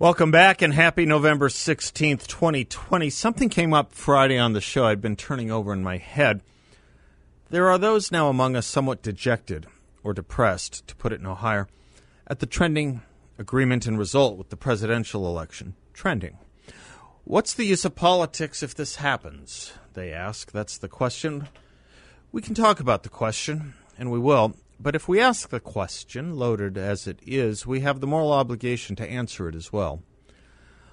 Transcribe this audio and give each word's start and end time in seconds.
Welcome 0.00 0.30
back 0.30 0.62
and 0.62 0.72
happy 0.72 1.06
November 1.06 1.48
16th, 1.48 2.28
2020. 2.28 3.10
Something 3.10 3.48
came 3.48 3.74
up 3.74 3.92
Friday 3.92 4.38
on 4.38 4.52
the 4.52 4.60
show 4.60 4.84
I'd 4.84 5.00
been 5.00 5.16
turning 5.16 5.50
over 5.50 5.72
in 5.72 5.82
my 5.82 5.96
head. 5.96 6.40
There 7.50 7.68
are 7.68 7.78
those 7.78 8.12
now 8.12 8.28
among 8.28 8.54
us 8.54 8.64
somewhat 8.64 9.02
dejected 9.02 9.66
or 10.04 10.14
depressed, 10.14 10.86
to 10.86 10.94
put 10.94 11.12
it 11.12 11.20
no 11.20 11.34
higher, 11.34 11.66
at 12.28 12.38
the 12.38 12.46
trending 12.46 13.02
agreement 13.38 13.88
and 13.88 13.98
result 13.98 14.38
with 14.38 14.50
the 14.50 14.56
presidential 14.56 15.26
election. 15.26 15.74
Trending. 15.92 16.38
What's 17.24 17.52
the 17.52 17.66
use 17.66 17.84
of 17.84 17.96
politics 17.96 18.62
if 18.62 18.76
this 18.76 18.96
happens? 18.96 19.72
They 19.94 20.12
ask. 20.12 20.52
That's 20.52 20.78
the 20.78 20.86
question. 20.86 21.48
We 22.30 22.40
can 22.40 22.54
talk 22.54 22.78
about 22.78 23.02
the 23.02 23.08
question, 23.08 23.74
and 23.98 24.12
we 24.12 24.20
will. 24.20 24.54
But 24.80 24.94
if 24.94 25.08
we 25.08 25.20
ask 25.20 25.48
the 25.48 25.60
question, 25.60 26.36
loaded 26.36 26.78
as 26.78 27.06
it 27.06 27.18
is, 27.26 27.66
we 27.66 27.80
have 27.80 28.00
the 28.00 28.06
moral 28.06 28.32
obligation 28.32 28.94
to 28.96 29.10
answer 29.10 29.48
it 29.48 29.54
as 29.54 29.72
well. 29.72 30.02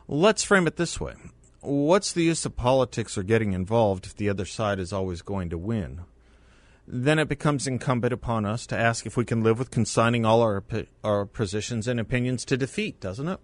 Let's 0.08 0.44
frame 0.44 0.68
it 0.68 0.76
this 0.76 1.00
way 1.00 1.16
What's 1.62 2.14
the 2.14 2.24
use 2.24 2.46
of 2.46 2.56
politics 2.56 3.18
or 3.18 3.24
getting 3.24 3.54
involved 3.54 4.06
if 4.06 4.16
the 4.16 4.30
other 4.30 4.46
side 4.46 4.80
is 4.80 4.94
always 4.94 5.24
going 5.24 5.50
to 5.50 5.58
win? 5.58 6.02
Then 6.88 7.18
it 7.18 7.28
becomes 7.28 7.66
incumbent 7.66 8.14
upon 8.14 8.46
us 8.46 8.68
to 8.68 8.78
ask 8.78 9.08
if 9.08 9.18
we 9.18 9.26
can 9.26 9.42
live 9.42 9.58
with 9.58 9.72
consigning 9.72 10.26
all 10.26 10.42
our, 10.42 10.64
our 11.04 11.26
positions 11.26 11.88
and 11.88 12.00
opinions 12.00 12.46
to 12.46 12.58
defeat, 12.58 13.00
doesn't 13.00 13.28
it? 13.28 13.40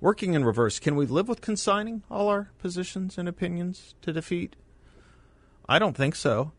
Working 0.00 0.34
in 0.34 0.44
reverse, 0.44 0.78
can 0.78 0.96
we 0.96 1.06
live 1.06 1.26
with 1.26 1.40
consigning 1.40 2.02
all 2.10 2.28
our 2.28 2.50
positions 2.58 3.16
and 3.16 3.26
opinions 3.26 3.94
to 4.02 4.12
defeat? 4.12 4.56
I 5.66 5.78
don't 5.78 5.96
think 5.96 6.14
so. 6.14 6.52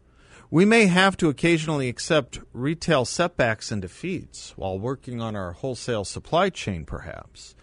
We 0.55 0.63
may 0.63 0.85
have 0.85 1.17
to 1.17 1.27
occasionally 1.27 1.89
accept 1.89 2.39
retail 2.53 3.03
setbacks 3.03 3.73
and 3.73 3.81
defeats 3.81 4.53
while 4.55 4.79
working 4.79 5.19
on 5.19 5.35
our 5.35 5.51
wholesale 5.51 6.05
supply 6.05 6.49
chain, 6.49 6.85
perhaps. 6.85 7.55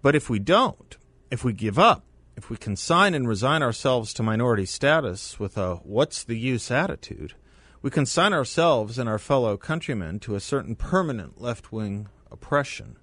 But 0.00 0.14
if 0.14 0.30
we 0.30 0.38
don't, 0.38 0.96
if 1.30 1.44
we 1.44 1.52
give 1.52 1.78
up, 1.78 2.06
if 2.34 2.48
we 2.48 2.56
consign 2.56 3.12
and 3.12 3.28
resign 3.28 3.62
ourselves 3.62 4.14
to 4.14 4.22
minority 4.22 4.64
status 4.64 5.38
with 5.38 5.58
a 5.58 5.74
what's 5.84 6.24
the 6.24 6.38
use 6.38 6.70
attitude, 6.70 7.34
we 7.82 7.90
consign 7.90 8.32
ourselves 8.32 8.98
and 8.98 9.10
our 9.10 9.18
fellow 9.18 9.58
countrymen 9.58 10.18
to 10.20 10.34
a 10.34 10.40
certain 10.40 10.74
permanent 10.74 11.38
left 11.38 11.70
wing 11.70 12.08
oppression. 12.30 12.96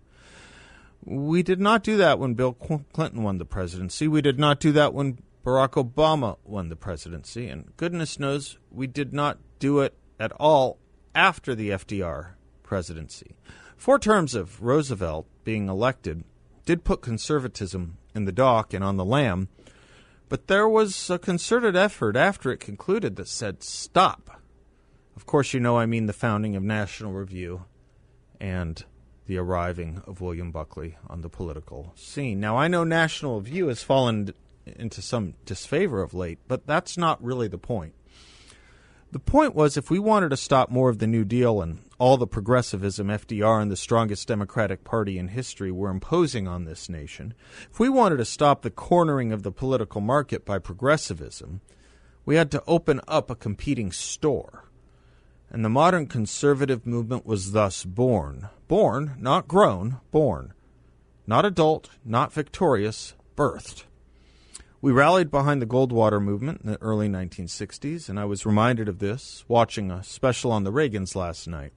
We 1.06 1.44
did 1.44 1.60
not 1.60 1.84
do 1.84 1.98
that 1.98 2.18
when 2.18 2.34
Bill 2.34 2.54
Clinton 2.54 3.22
won 3.22 3.38
the 3.38 3.46
presidency. 3.46 4.08
We 4.08 4.24
did 4.24 4.40
not 4.40 4.60
do 4.60 4.72
that 4.72 4.96
when 4.96 5.20
Barack 5.44 5.72
Obama 5.72 6.38
won 6.44 6.70
the 6.70 6.76
presidency, 6.76 7.48
and 7.48 7.76
goodness 7.78 8.20
knows 8.20 8.58
we 8.70 8.88
did 8.88 9.14
not 9.14 9.38
do 9.58 9.80
it 9.80 9.98
at 10.20 10.32
all 10.34 10.80
after 11.16 11.56
the 11.56 11.70
FDR 11.70 12.32
presidency. 12.64 13.36
Four 13.78 14.00
terms 14.00 14.36
of 14.36 14.62
Roosevelt 14.62 15.28
being 15.44 15.70
elected 15.70 16.24
did 16.66 16.84
put 16.84 17.02
conservatism 17.02 17.98
in 18.14 18.26
the 18.26 18.32
dock 18.32 18.74
and 18.74 18.84
on 18.84 18.98
the 18.98 19.06
lam, 19.06 19.48
but 20.28 20.48
there 20.48 20.68
was 20.68 21.10
a 21.10 21.18
concerted 21.18 21.76
effort 21.76 22.16
after 22.16 22.52
it 22.52 22.60
concluded 22.60 23.16
that 23.16 23.28
said, 23.28 23.64
stop. 23.64 24.42
Of 25.16 25.26
course, 25.26 25.54
you 25.54 25.60
know 25.60 25.78
I 25.78 25.86
mean 25.86 26.06
the 26.06 26.14
founding 26.14 26.56
of 26.56 26.64
National 26.64 27.14
Review 27.14 27.66
and 28.40 28.84
the 29.26 29.38
arriving 29.38 30.02
of 30.06 30.22
William 30.22 30.52
Buckley 30.52 30.98
on 31.08 31.22
the 31.22 31.30
political 31.30 31.94
scene. 31.96 32.40
Now, 32.40 32.58
I 32.58 32.68
know 32.68 32.84
National 32.84 33.40
Review 33.40 33.68
has 33.68 33.82
fallen 33.84 34.34
into 34.66 35.02
some 35.02 35.34
disfavor 35.46 36.02
of 36.02 36.14
late, 36.14 36.40
but 36.48 36.68
that's 36.68 36.98
not 36.98 37.24
really 37.24 37.48
the 37.48 37.58
point. 37.58 37.94
The 39.12 39.20
point 39.20 39.56
was 39.56 39.76
if 39.76 39.90
we 39.90 39.98
wanted 39.98 40.30
to 40.30 40.38
stop 40.38 40.70
more 40.70 40.90
of 40.90 41.00
the 41.00 41.08
New 41.08 41.26
Deal 41.26 41.62
and 41.62 41.80
all 41.98 42.16
the 42.16 42.28
progressivism 42.28 43.08
FDR 43.08 43.60
and 43.60 43.72
the 43.72 43.76
strongest 43.76 44.28
Democratic 44.28 44.84
Party 44.84 45.18
in 45.18 45.30
history 45.30 45.72
were 45.72 45.90
imposing 45.90 46.48
on 46.48 46.66
this 46.66 46.90
nation, 46.90 47.34
if 47.72 47.80
we 47.80 47.90
wanted 47.90 48.18
to 48.18 48.26
stop 48.26 48.62
the 48.62 48.70
cornering 48.70 49.32
of 49.32 49.42
the 49.42 49.52
political 49.52 50.00
market 50.00 50.46
by 50.46 50.60
progressivism, 50.60 51.62
we 52.24 52.36
had 52.36 52.52
to 52.52 52.64
open 52.68 53.02
up 53.08 53.32
a 53.32 53.36
competing 53.36 53.92
store. 53.92 54.66
And 55.50 55.66
the 55.66 55.70
modern 55.70 56.06
conservative 56.06 56.86
movement 56.86 57.26
was 57.26 57.54
thus 57.54 57.84
born. 57.84 58.50
Born, 58.68 59.16
not 59.18 59.48
grown, 59.48 59.98
born. 60.12 60.54
Not 61.26 61.46
adult, 61.46 61.90
not 62.06 62.32
victorious, 62.32 63.16
birthed. 63.36 63.86
We 64.82 64.94
rallied 64.94 65.30
behind 65.30 65.62
the 65.62 65.66
Goldwater 65.66 66.24
movement 66.24 66.62
in 66.64 66.72
the 66.72 66.82
early 66.82 67.10
1960s, 67.10 68.08
and 68.08 68.18
I 68.18 68.24
was 68.24 68.46
reminded 68.46 68.88
of 68.88 69.00
this 69.00 69.44
watching 69.50 69.92
a 69.92 70.06
special 70.06 70.54
on 70.54 70.64
the 70.64 70.72
Reagans 70.72 71.18
last 71.18 71.50
night. 71.50 71.74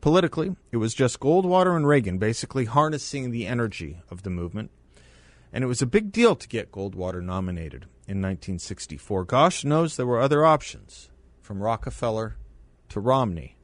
Politically, 0.00 0.54
it 0.70 0.76
was 0.76 0.94
just 0.94 1.18
Goldwater 1.18 1.74
and 1.74 1.84
Reagan 1.84 2.18
basically 2.18 2.66
harnessing 2.66 3.32
the 3.32 3.44
energy 3.44 4.02
of 4.08 4.22
the 4.22 4.30
movement, 4.30 4.70
and 5.52 5.64
it 5.64 5.66
was 5.66 5.82
a 5.82 5.86
big 5.86 6.12
deal 6.12 6.36
to 6.36 6.46
get 6.46 6.70
Goldwater 6.70 7.20
nominated 7.20 7.86
in 8.06 8.22
1964. 8.22 9.24
Gosh 9.24 9.64
knows 9.64 9.96
there 9.96 10.06
were 10.06 10.20
other 10.20 10.46
options, 10.46 11.10
from 11.42 11.60
Rockefeller 11.60 12.36
to 12.90 13.00
Romney. 13.00 13.56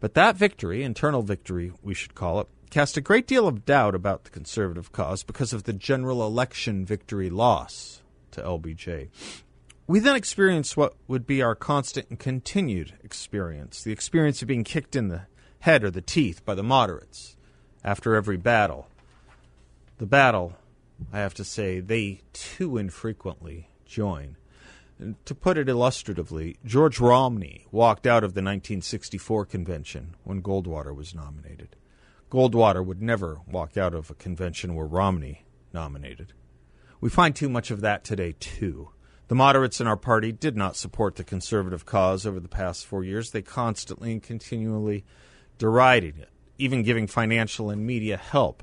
But 0.00 0.14
that 0.14 0.34
victory, 0.34 0.82
internal 0.82 1.22
victory 1.22 1.70
we 1.80 1.94
should 1.94 2.16
call 2.16 2.40
it, 2.40 2.48
cast 2.70 2.96
a 2.96 3.00
great 3.00 3.26
deal 3.26 3.48
of 3.48 3.64
doubt 3.64 3.94
about 3.94 4.24
the 4.24 4.30
conservative 4.30 4.92
cause 4.92 5.22
because 5.22 5.52
of 5.52 5.64
the 5.64 5.72
general 5.72 6.26
election 6.26 6.84
victory 6.84 7.30
loss 7.30 8.02
to 8.32 8.42
LBJ. 8.42 9.08
We 9.86 10.00
then 10.00 10.16
experienced 10.16 10.76
what 10.76 10.94
would 11.06 11.26
be 11.26 11.40
our 11.40 11.54
constant 11.54 12.10
and 12.10 12.18
continued 12.18 12.94
experience 13.02 13.82
the 13.82 13.92
experience 13.92 14.42
of 14.42 14.48
being 14.48 14.64
kicked 14.64 14.94
in 14.94 15.08
the 15.08 15.22
head 15.60 15.82
or 15.82 15.90
the 15.90 16.02
teeth 16.02 16.44
by 16.44 16.54
the 16.54 16.62
moderates 16.62 17.36
after 17.82 18.14
every 18.14 18.36
battle. 18.36 18.88
The 19.98 20.06
battle, 20.06 20.56
I 21.12 21.18
have 21.18 21.34
to 21.34 21.44
say, 21.44 21.80
they 21.80 22.20
too 22.32 22.76
infrequently 22.76 23.70
join. 23.86 24.36
And 24.98 25.14
to 25.26 25.34
put 25.34 25.56
it 25.56 25.68
illustratively, 25.68 26.56
George 26.64 27.00
Romney 27.00 27.66
walked 27.70 28.06
out 28.06 28.24
of 28.24 28.34
the 28.34 28.40
1964 28.40 29.46
convention 29.46 30.16
when 30.24 30.42
Goldwater 30.42 30.94
was 30.94 31.14
nominated. 31.14 31.76
Goldwater 32.30 32.84
would 32.84 33.00
never 33.00 33.40
walk 33.46 33.76
out 33.76 33.94
of 33.94 34.10
a 34.10 34.14
convention 34.14 34.74
where 34.74 34.86
Romney 34.86 35.44
nominated. 35.72 36.34
We 37.00 37.08
find 37.08 37.34
too 37.34 37.48
much 37.48 37.70
of 37.70 37.80
that 37.80 38.04
today, 38.04 38.34
too. 38.38 38.90
The 39.28 39.34
moderates 39.34 39.80
in 39.80 39.86
our 39.86 39.96
party 39.96 40.32
did 40.32 40.56
not 40.56 40.76
support 40.76 41.16
the 41.16 41.24
conservative 41.24 41.86
cause 41.86 42.26
over 42.26 42.40
the 42.40 42.48
past 42.48 42.86
four 42.86 43.04
years. 43.04 43.30
They 43.30 43.42
constantly 43.42 44.12
and 44.12 44.22
continually 44.22 45.04
derided 45.58 46.18
it, 46.18 46.30
even 46.58 46.82
giving 46.82 47.06
financial 47.06 47.70
and 47.70 47.86
media 47.86 48.16
help 48.16 48.62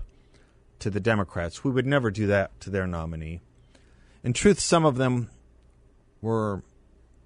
to 0.80 0.90
the 0.90 1.00
Democrats. 1.00 1.64
We 1.64 1.72
would 1.72 1.86
never 1.86 2.12
do 2.12 2.28
that 2.28 2.60
to 2.62 2.70
their 2.70 2.88
nominee. 2.88 3.42
In 4.24 4.34
truth, 4.34 4.60
some 4.60 4.86
of 4.86 4.98
them 4.98 5.30
were 6.22 6.64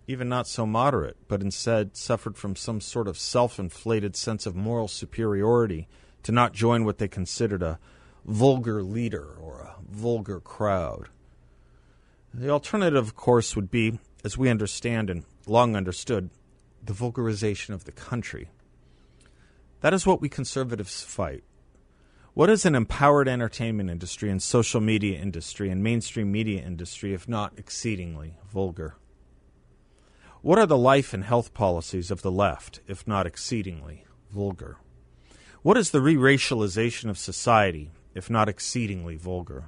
even 0.08 0.28
not 0.28 0.48
so 0.48 0.66
moderate, 0.66 1.18
but 1.28 1.42
instead 1.42 1.96
suffered 1.96 2.36
from 2.36 2.56
some 2.56 2.82
sort 2.82 3.08
of 3.08 3.18
self 3.18 3.60
inflated 3.60 4.16
sense 4.16 4.46
of 4.46 4.56
moral 4.56 4.88
superiority 4.88 5.88
to 6.24 6.32
not 6.32 6.54
join 6.54 6.86
what 6.86 6.98
they 6.98 7.08
considered 7.08 7.64
a 7.64 7.80
vulgar 8.26 8.84
leader 8.84 9.36
or 9.42 9.62
a 9.62 9.76
vulgar 9.90 10.40
crowd. 10.40 11.10
The 12.34 12.50
alternative, 12.50 13.08
of 13.08 13.16
course, 13.16 13.56
would 13.56 13.72
be, 13.72 14.00
as 14.24 14.38
we 14.38 14.50
understand 14.50 15.10
and 15.10 15.24
long 15.48 15.76
understood, 15.76 16.30
the 16.84 16.94
vulgarization 16.94 17.74
of 17.74 17.86
the 17.86 17.92
country. 17.92 18.50
That 19.82 19.94
is 19.94 20.06
what 20.06 20.22
we 20.22 20.30
conservatives 20.30 21.02
fight. 21.02 21.44
What 22.34 22.50
is 22.50 22.66
an 22.66 22.76
empowered 22.76 23.28
entertainment 23.28 23.90
industry 23.90 24.30
and 24.30 24.42
social 24.42 24.80
media 24.80 25.20
industry 25.20 25.70
and 25.70 25.84
mainstream 25.84 26.32
media 26.32 26.62
industry 26.62 27.14
if 27.14 27.28
not 27.28 27.54
exceedingly 27.58 28.36
vulgar? 28.52 28.96
What 30.42 30.60
are 30.60 30.66
the 30.66 30.78
life 30.78 31.14
and 31.14 31.24
health 31.24 31.54
policies 31.54 32.12
of 32.12 32.22
the 32.22 32.32
left 32.32 32.80
if 32.88 33.08
not 33.08 33.26
exceedingly 33.26 34.06
vulgar? 34.32 34.78
What 35.62 35.76
is 35.76 35.92
the 35.92 36.00
re 36.00 36.16
racialization 36.16 37.10
of 37.10 37.18
society, 37.18 37.92
if 38.16 38.30
not 38.30 38.48
exceedingly 38.48 39.18
vulgar? 39.18 39.66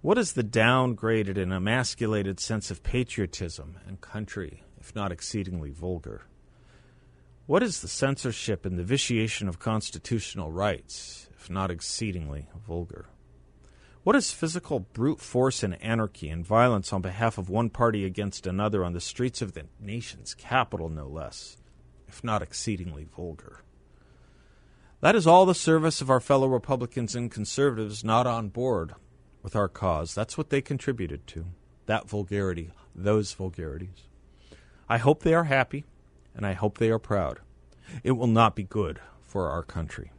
What 0.00 0.16
is 0.16 0.34
the 0.34 0.44
downgraded 0.44 1.36
and 1.36 1.52
emasculated 1.52 2.38
sense 2.38 2.70
of 2.70 2.84
patriotism 2.84 3.78
and 3.84 4.00
country, 4.00 4.62
if 4.80 4.94
not 4.94 5.10
exceedingly 5.10 5.70
vulgar? 5.70 6.22
What 7.46 7.64
is 7.64 7.80
the 7.80 7.88
censorship 7.88 8.64
and 8.64 8.78
the 8.78 8.84
vitiation 8.84 9.48
of 9.48 9.58
constitutional 9.58 10.52
rights, 10.52 11.28
if 11.36 11.50
not 11.50 11.72
exceedingly, 11.72 12.46
vulgar. 12.64 13.06
What 14.04 14.14
is 14.14 14.30
physical 14.30 14.78
brute 14.78 15.18
force 15.18 15.64
and 15.64 15.82
anarchy 15.82 16.28
and 16.28 16.46
violence 16.46 16.92
on 16.92 17.02
behalf 17.02 17.38
of 17.38 17.50
one 17.50 17.70
party 17.70 18.04
against 18.04 18.46
another 18.46 18.84
on 18.84 18.92
the 18.92 19.00
streets 19.00 19.42
of 19.42 19.54
the 19.54 19.66
nation's 19.80 20.32
capital, 20.32 20.88
no 20.88 21.08
less, 21.08 21.56
if 22.06 22.22
not 22.22 22.40
exceedingly 22.40 23.02
vulgar? 23.02 23.64
That 25.02 25.16
is 25.16 25.26
all 25.26 25.46
the 25.46 25.54
service 25.54 26.00
of 26.00 26.10
our 26.10 26.20
fellow 26.20 26.46
Republicans 26.46 27.16
and 27.16 27.28
conservatives 27.28 28.04
not 28.04 28.24
on 28.28 28.50
board 28.50 28.94
with 29.42 29.56
our 29.56 29.66
cause. 29.66 30.14
That's 30.14 30.38
what 30.38 30.50
they 30.50 30.62
contributed 30.62 31.26
to. 31.26 31.46
That 31.86 32.08
vulgarity, 32.08 32.70
those 32.94 33.32
vulgarities. 33.32 34.06
I 34.88 34.98
hope 34.98 35.24
they 35.24 35.34
are 35.34 35.44
happy, 35.44 35.84
and 36.36 36.46
I 36.46 36.52
hope 36.52 36.78
they 36.78 36.88
are 36.88 37.00
proud. 37.00 37.40
It 38.04 38.12
will 38.12 38.28
not 38.28 38.54
be 38.54 38.62
good 38.62 39.00
for 39.20 39.50
our 39.50 39.64
country. 39.64 40.12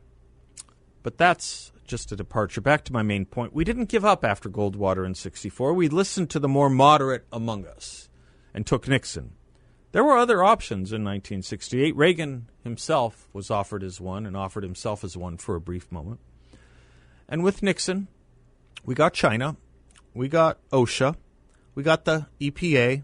But 1.01 1.17
that's 1.17 1.71
just 1.87 2.11
a 2.11 2.17
departure. 2.17 2.59
Back 2.59 2.83
to 2.83 2.93
my 2.93 3.03
main 3.03 3.25
point. 3.25 3.53
We 3.53 3.63
didn't 3.63 3.85
give 3.85 4.03
up 4.03 4.25
after 4.25 4.49
Goldwater 4.49 5.05
in 5.05 5.15
64. 5.15 5.73
We 5.73 5.87
listened 5.87 6.29
to 6.31 6.39
the 6.39 6.49
more 6.49 6.69
moderate 6.69 7.25
among 7.31 7.65
us 7.65 8.09
and 8.53 8.67
took 8.67 8.89
Nixon. 8.89 9.31
There 9.93 10.03
were 10.03 10.17
other 10.17 10.43
options 10.43 10.91
in 10.91 11.03
1968. 11.03 11.95
Reagan 11.95 12.49
himself 12.63 13.29
was 13.31 13.51
offered 13.51 13.83
as 13.83 14.01
one 14.01 14.25
and 14.25 14.35
offered 14.35 14.63
himself 14.63 15.03
as 15.03 15.15
one 15.15 15.37
for 15.37 15.55
a 15.55 15.61
brief 15.61 15.91
moment. 15.91 16.19
And 17.29 17.43
with 17.43 17.61
Nixon, 17.61 18.07
we 18.83 18.95
got 18.95 19.13
China, 19.13 19.55
we 20.15 20.27
got 20.27 20.57
OSHA, 20.71 21.15
we 21.75 21.83
got 21.83 22.05
the 22.05 22.25
EPA, 22.41 23.03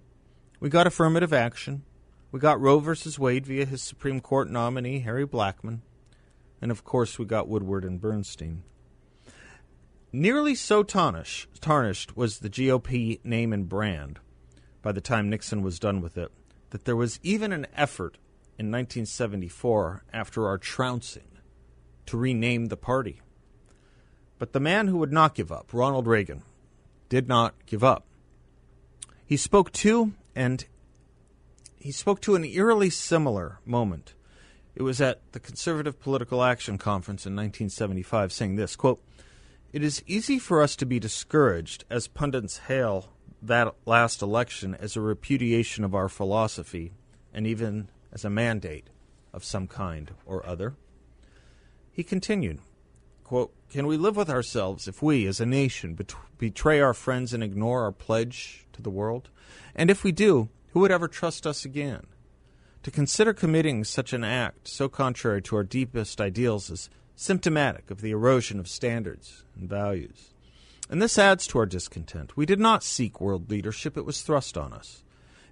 we 0.60 0.70
got 0.70 0.88
affirmative 0.88 1.32
action, 1.32 1.84
we 2.32 2.40
got 2.40 2.60
Roe 2.60 2.80
versus 2.80 3.20
Wade 3.20 3.46
via 3.46 3.66
his 3.66 3.84
Supreme 3.84 4.20
Court 4.20 4.50
nominee, 4.50 5.02
Harry 5.02 5.28
Blackmun, 5.28 5.82
and 6.60 6.72
of 6.72 6.84
course 6.84 7.20
we 7.20 7.26
got 7.26 7.48
Woodward 7.48 7.86
and 7.86 8.02
Bernstein. 8.02 8.64
Nearly 10.12 10.56
so 10.56 10.82
tarnish, 10.82 11.48
tarnished 11.62 12.18
was 12.18 12.40
the 12.40 12.50
GOP 12.50 13.24
name 13.24 13.54
and 13.54 13.70
brand 13.70 14.20
by 14.82 14.92
the 14.92 15.02
time 15.02 15.30
Nixon 15.30 15.62
was 15.62 15.78
done 15.78 16.02
with 16.02 16.18
it 16.18 16.32
that 16.72 16.86
there 16.86 16.96
was 16.96 17.20
even 17.24 17.52
an 17.52 17.68
effort 17.76 18.18
in 18.58 18.68
1974 18.72 20.04
after 20.12 20.48
our 20.48 20.58
trouncing 20.58 21.24
to 22.06 22.18
rename 22.18 22.68
the 22.68 22.78
party. 22.78 23.22
But 24.38 24.54
the 24.54 24.60
man 24.60 24.88
who 24.88 24.98
would 24.98 25.12
not 25.12 25.36
give 25.36 25.52
up, 25.52 25.70
Ronald 25.74 26.08
Reagan, 26.08 26.44
did 27.08 27.28
not 27.28 27.54
give 27.66 27.84
up. 27.84 28.06
He 29.26 29.38
spoke 29.38 29.72
to 29.74 30.14
and 30.36 30.66
he 31.78 31.92
spoke 31.92 32.22
to 32.22 32.36
an 32.36 32.44
eerily 32.44 32.90
similar 32.90 33.60
moment. 33.66 34.14
It 34.76 34.84
was 34.84 35.02
at 35.02 35.32
the 35.32 35.40
Conservative 35.40 36.00
Political 36.00 36.44
Action 36.44 36.78
Conference 36.78 37.26
in 37.26 37.36
1975, 37.36 38.32
saying 38.32 38.56
this 38.56 38.76
quote, 38.76 39.04
It 39.74 39.84
is 39.84 40.04
easy 40.08 40.40
for 40.40 40.62
us 40.62 40.76
to 40.78 40.86
be 40.86 41.00
discouraged 41.00 41.86
as 41.90 42.08
pundits 42.08 42.60
hail 42.68 43.14
that 43.42 43.74
last 43.86 44.22
election 44.22 44.76
as 44.76 44.96
a 44.96 45.02
repudiation 45.02 45.84
of 45.84 45.96
our 45.96 46.10
philosophy 46.10 46.92
and 47.34 47.48
even 47.48 47.90
as 48.12 48.26
a 48.26 48.30
mandate 48.30 48.88
of 49.34 49.44
some 49.44 49.68
kind 49.68 50.12
or 50.26 50.46
other. 50.46 50.76
He 51.92 52.04
continued, 52.04 52.60
quote, 53.24 53.54
Can 53.70 53.88
we 53.88 53.98
live 53.98 54.16
with 54.16 54.30
ourselves 54.30 54.88
if 54.88 55.02
we, 55.02 55.26
as 55.26 55.40
a 55.40 55.46
nation, 55.46 55.94
bet- 55.94 56.14
betray 56.38 56.80
our 56.80 56.94
friends 56.94 57.34
and 57.34 57.44
ignore 57.44 57.84
our 57.84 57.92
pledge 57.92 58.66
to 58.74 58.82
the 58.82 58.90
world? 58.90 59.30
And 59.76 59.90
if 59.90 60.04
we 60.04 60.12
do, 60.12 60.50
who 60.74 60.82
would 60.82 60.92
ever 60.92 61.08
trust 61.08 61.46
us 61.46 61.66
again? 61.66 62.08
To 62.84 62.92
consider 62.92 63.34
committing 63.34 63.84
such 63.84 64.14
an 64.14 64.24
act 64.24 64.68
so 64.68 64.88
contrary 64.88 65.42
to 65.44 65.58
our 65.58 65.64
deepest 65.64 66.22
ideals 66.22 66.70
is 66.70 66.90
symptomatic 67.16 67.92
of 67.92 68.02
the 68.02 68.12
erosion 68.12 68.60
of 68.60 68.68
standards 68.68 69.44
and 69.56 69.70
values. 69.70 70.34
And 70.90 71.02
this 71.02 71.20
adds 71.20 71.46
to 71.48 71.60
our 71.60 71.68
discontent. 71.68 72.36
We 72.36 72.48
did 72.48 72.60
not 72.60 72.84
seek 72.84 73.22
world 73.22 73.50
leadership, 73.50 73.96
it 73.96 74.06
was 74.06 74.22
thrust 74.22 74.58
on 74.58 74.74
us. 74.74 75.04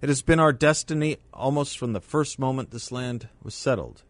It 0.01 0.09
has 0.09 0.21
been 0.21 0.39
our 0.39 0.53
destiny 0.53 1.17
almost 1.33 1.77
from 1.77 1.93
the 1.93 2.01
first 2.01 2.39
moment 2.39 2.71
this 2.71 2.91
land 2.91 3.29
was 3.43 3.53
settled. 3.55 4.03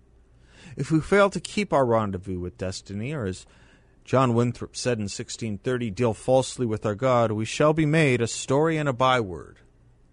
If 0.76 0.92
we 0.92 1.00
fail 1.00 1.30
to 1.30 1.40
keep 1.40 1.72
our 1.72 1.86
rendezvous 1.86 2.40
with 2.40 2.58
destiny, 2.58 3.14
or 3.14 3.26
as 3.26 3.46
John 4.04 4.34
Winthrop 4.34 4.76
said 4.76 4.98
in 4.98 5.04
1630, 5.04 5.92
deal 5.92 6.14
falsely 6.14 6.66
with 6.66 6.86
our 6.86 6.96
God, 6.96 7.32
we 7.32 7.46
shall 7.46 7.74
be 7.74 7.86
made 7.86 8.22
a 8.22 8.28
story 8.28 8.78
and 8.78 8.88
a 8.88 8.94
byword 8.94 9.60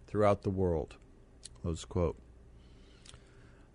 throughout 0.07 0.43
the 0.43 0.51
world. 0.51 0.97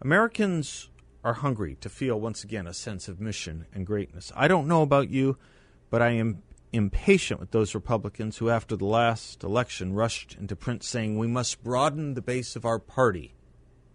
Americans 0.01 0.89
are 1.24 1.33
hungry 1.33 1.75
to 1.81 1.89
feel 1.89 2.19
once 2.19 2.44
again 2.44 2.68
a 2.68 2.74
sense 2.74 3.07
of 3.07 3.19
mission 3.19 3.65
and 3.74 3.86
greatness. 3.86 4.31
I 4.36 4.47
don't 4.47 4.68
know 4.68 4.81
about 4.81 5.09
you, 5.09 5.38
but 5.89 6.01
I 6.01 6.12
am 6.12 6.44
impatient 6.71 7.39
with 7.39 7.51
those 7.51 7.75
Republicans 7.75 8.38
who, 8.38 8.50
after 8.50 8.75
the 8.75 8.86
last 8.86 9.44
election, 9.44 9.94
rushed 9.94 10.36
into 10.39 10.56
print 10.56 10.83
saying, 10.83 11.18
We 11.18 11.27
must 11.27 11.63
broaden 11.63 12.13
the 12.13 12.21
base 12.21 12.56
of 12.56 12.66
our 12.66 12.80
party, 12.80 13.33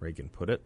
Reagan 0.01 0.29
put 0.29 0.51
it, 0.51 0.63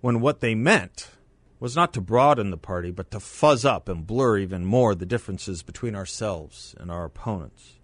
when 0.00 0.20
what 0.20 0.40
they 0.40 0.54
meant 0.54 1.10
was 1.58 1.76
not 1.76 1.92
to 1.94 2.00
broaden 2.00 2.50
the 2.50 2.56
party, 2.56 2.90
but 2.90 3.10
to 3.10 3.20
fuzz 3.20 3.64
up 3.64 3.88
and 3.88 4.06
blur 4.06 4.38
even 4.38 4.64
more 4.64 4.94
the 4.94 5.06
differences 5.06 5.62
between 5.62 5.94
ourselves 5.94 6.74
and 6.78 6.90
our 6.90 7.04
opponents. 7.04 7.78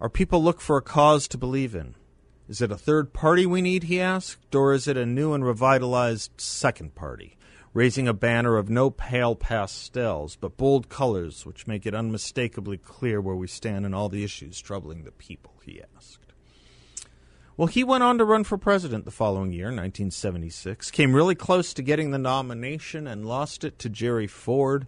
Our 0.00 0.10
people 0.10 0.42
look 0.42 0.60
for 0.60 0.76
a 0.76 0.82
cause 0.82 1.28
to 1.28 1.38
believe 1.38 1.74
in. 1.74 1.94
Is 2.48 2.60
it 2.60 2.72
a 2.72 2.76
third 2.76 3.12
party 3.12 3.46
we 3.46 3.62
need, 3.62 3.84
he 3.84 4.00
asked, 4.00 4.54
or 4.54 4.74
is 4.74 4.86
it 4.86 4.96
a 4.96 5.06
new 5.06 5.32
and 5.32 5.44
revitalized 5.44 6.32
second 6.38 6.94
party? 6.94 7.36
Raising 7.74 8.06
a 8.06 8.12
banner 8.12 8.56
of 8.56 8.68
no 8.68 8.90
pale 8.90 9.34
pastels, 9.34 10.36
but 10.36 10.56
bold 10.56 10.88
colors 10.88 11.46
which 11.46 11.66
make 11.66 11.86
it 11.86 11.94
unmistakably 11.94 12.76
clear 12.76 13.20
where 13.20 13.34
we 13.34 13.46
stand 13.46 13.86
in 13.86 13.94
all 13.94 14.08
the 14.08 14.24
issues 14.24 14.60
troubling 14.60 15.04
the 15.04 15.12
people, 15.12 15.54
he 15.64 15.80
asked. 15.96 16.18
Well, 17.56 17.68
he 17.68 17.84
went 17.84 18.02
on 18.02 18.18
to 18.18 18.24
run 18.24 18.44
for 18.44 18.58
president 18.58 19.04
the 19.04 19.10
following 19.10 19.52
year, 19.52 19.66
1976, 19.66 20.90
came 20.90 21.14
really 21.14 21.34
close 21.34 21.72
to 21.74 21.82
getting 21.82 22.10
the 22.10 22.18
nomination 22.18 23.06
and 23.06 23.26
lost 23.26 23.64
it 23.64 23.78
to 23.80 23.88
Jerry 23.88 24.26
Ford, 24.26 24.86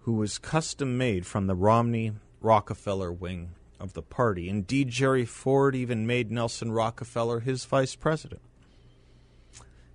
who 0.00 0.12
was 0.12 0.38
custom 0.38 0.98
made 0.98 1.26
from 1.26 1.46
the 1.46 1.54
Romney 1.54 2.12
Rockefeller 2.40 3.12
wing 3.12 3.50
of 3.80 3.94
the 3.94 4.02
party. 4.02 4.48
Indeed, 4.48 4.88
Jerry 4.90 5.24
Ford 5.24 5.74
even 5.74 6.06
made 6.06 6.30
Nelson 6.30 6.70
Rockefeller 6.72 7.40
his 7.40 7.64
vice 7.64 7.96
president. 7.96 8.42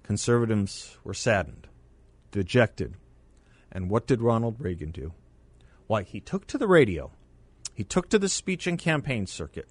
Conservatives 0.03 0.97
were 1.03 1.13
saddened 1.13 1.67
dejected. 2.31 2.95
And 3.71 3.89
what 3.89 4.07
did 4.07 4.21
Ronald 4.21 4.55
Reagan 4.59 4.91
do? 4.91 5.13
Why, 5.87 6.03
he 6.03 6.19
took 6.19 6.47
to 6.47 6.57
the 6.57 6.67
radio, 6.67 7.11
he 7.73 7.83
took 7.83 8.09
to 8.09 8.19
the 8.19 8.29
speech 8.29 8.67
and 8.67 8.79
campaign 8.79 9.27
circuit, 9.27 9.67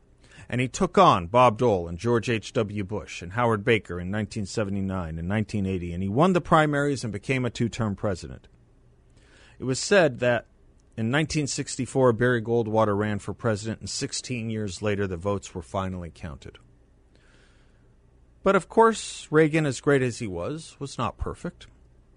and 0.48 0.60
he 0.60 0.68
took 0.68 0.98
on 0.98 1.26
Bob 1.26 1.58
Dole 1.58 1.88
and 1.88 1.98
George 1.98 2.28
H.W. 2.28 2.84
Bush 2.84 3.22
and 3.22 3.32
Howard 3.32 3.64
Baker 3.64 3.94
in 3.94 4.10
1979 4.10 5.18
and 5.18 5.28
1980, 5.28 5.92
and 5.92 6.02
he 6.02 6.08
won 6.08 6.32
the 6.32 6.40
primaries 6.40 7.04
and 7.04 7.12
became 7.12 7.44
a 7.44 7.50
two 7.50 7.68
term 7.68 7.94
president. 7.94 8.48
It 9.58 9.64
was 9.64 9.78
said 9.78 10.20
that 10.20 10.46
in 10.96 11.06
1964, 11.06 12.12
Barry 12.14 12.42
Goldwater 12.42 12.96
ran 12.96 13.18
for 13.18 13.32
president, 13.32 13.80
and 13.80 13.88
16 13.88 14.50
years 14.50 14.82
later, 14.82 15.06
the 15.06 15.16
votes 15.16 15.54
were 15.54 15.62
finally 15.62 16.10
counted. 16.14 16.58
But 18.42 18.56
of 18.56 18.68
course, 18.68 19.28
Reagan, 19.30 19.66
as 19.66 19.80
great 19.80 20.02
as 20.02 20.18
he 20.18 20.26
was, 20.26 20.76
was 20.78 20.98
not 20.98 21.16
perfect 21.16 21.66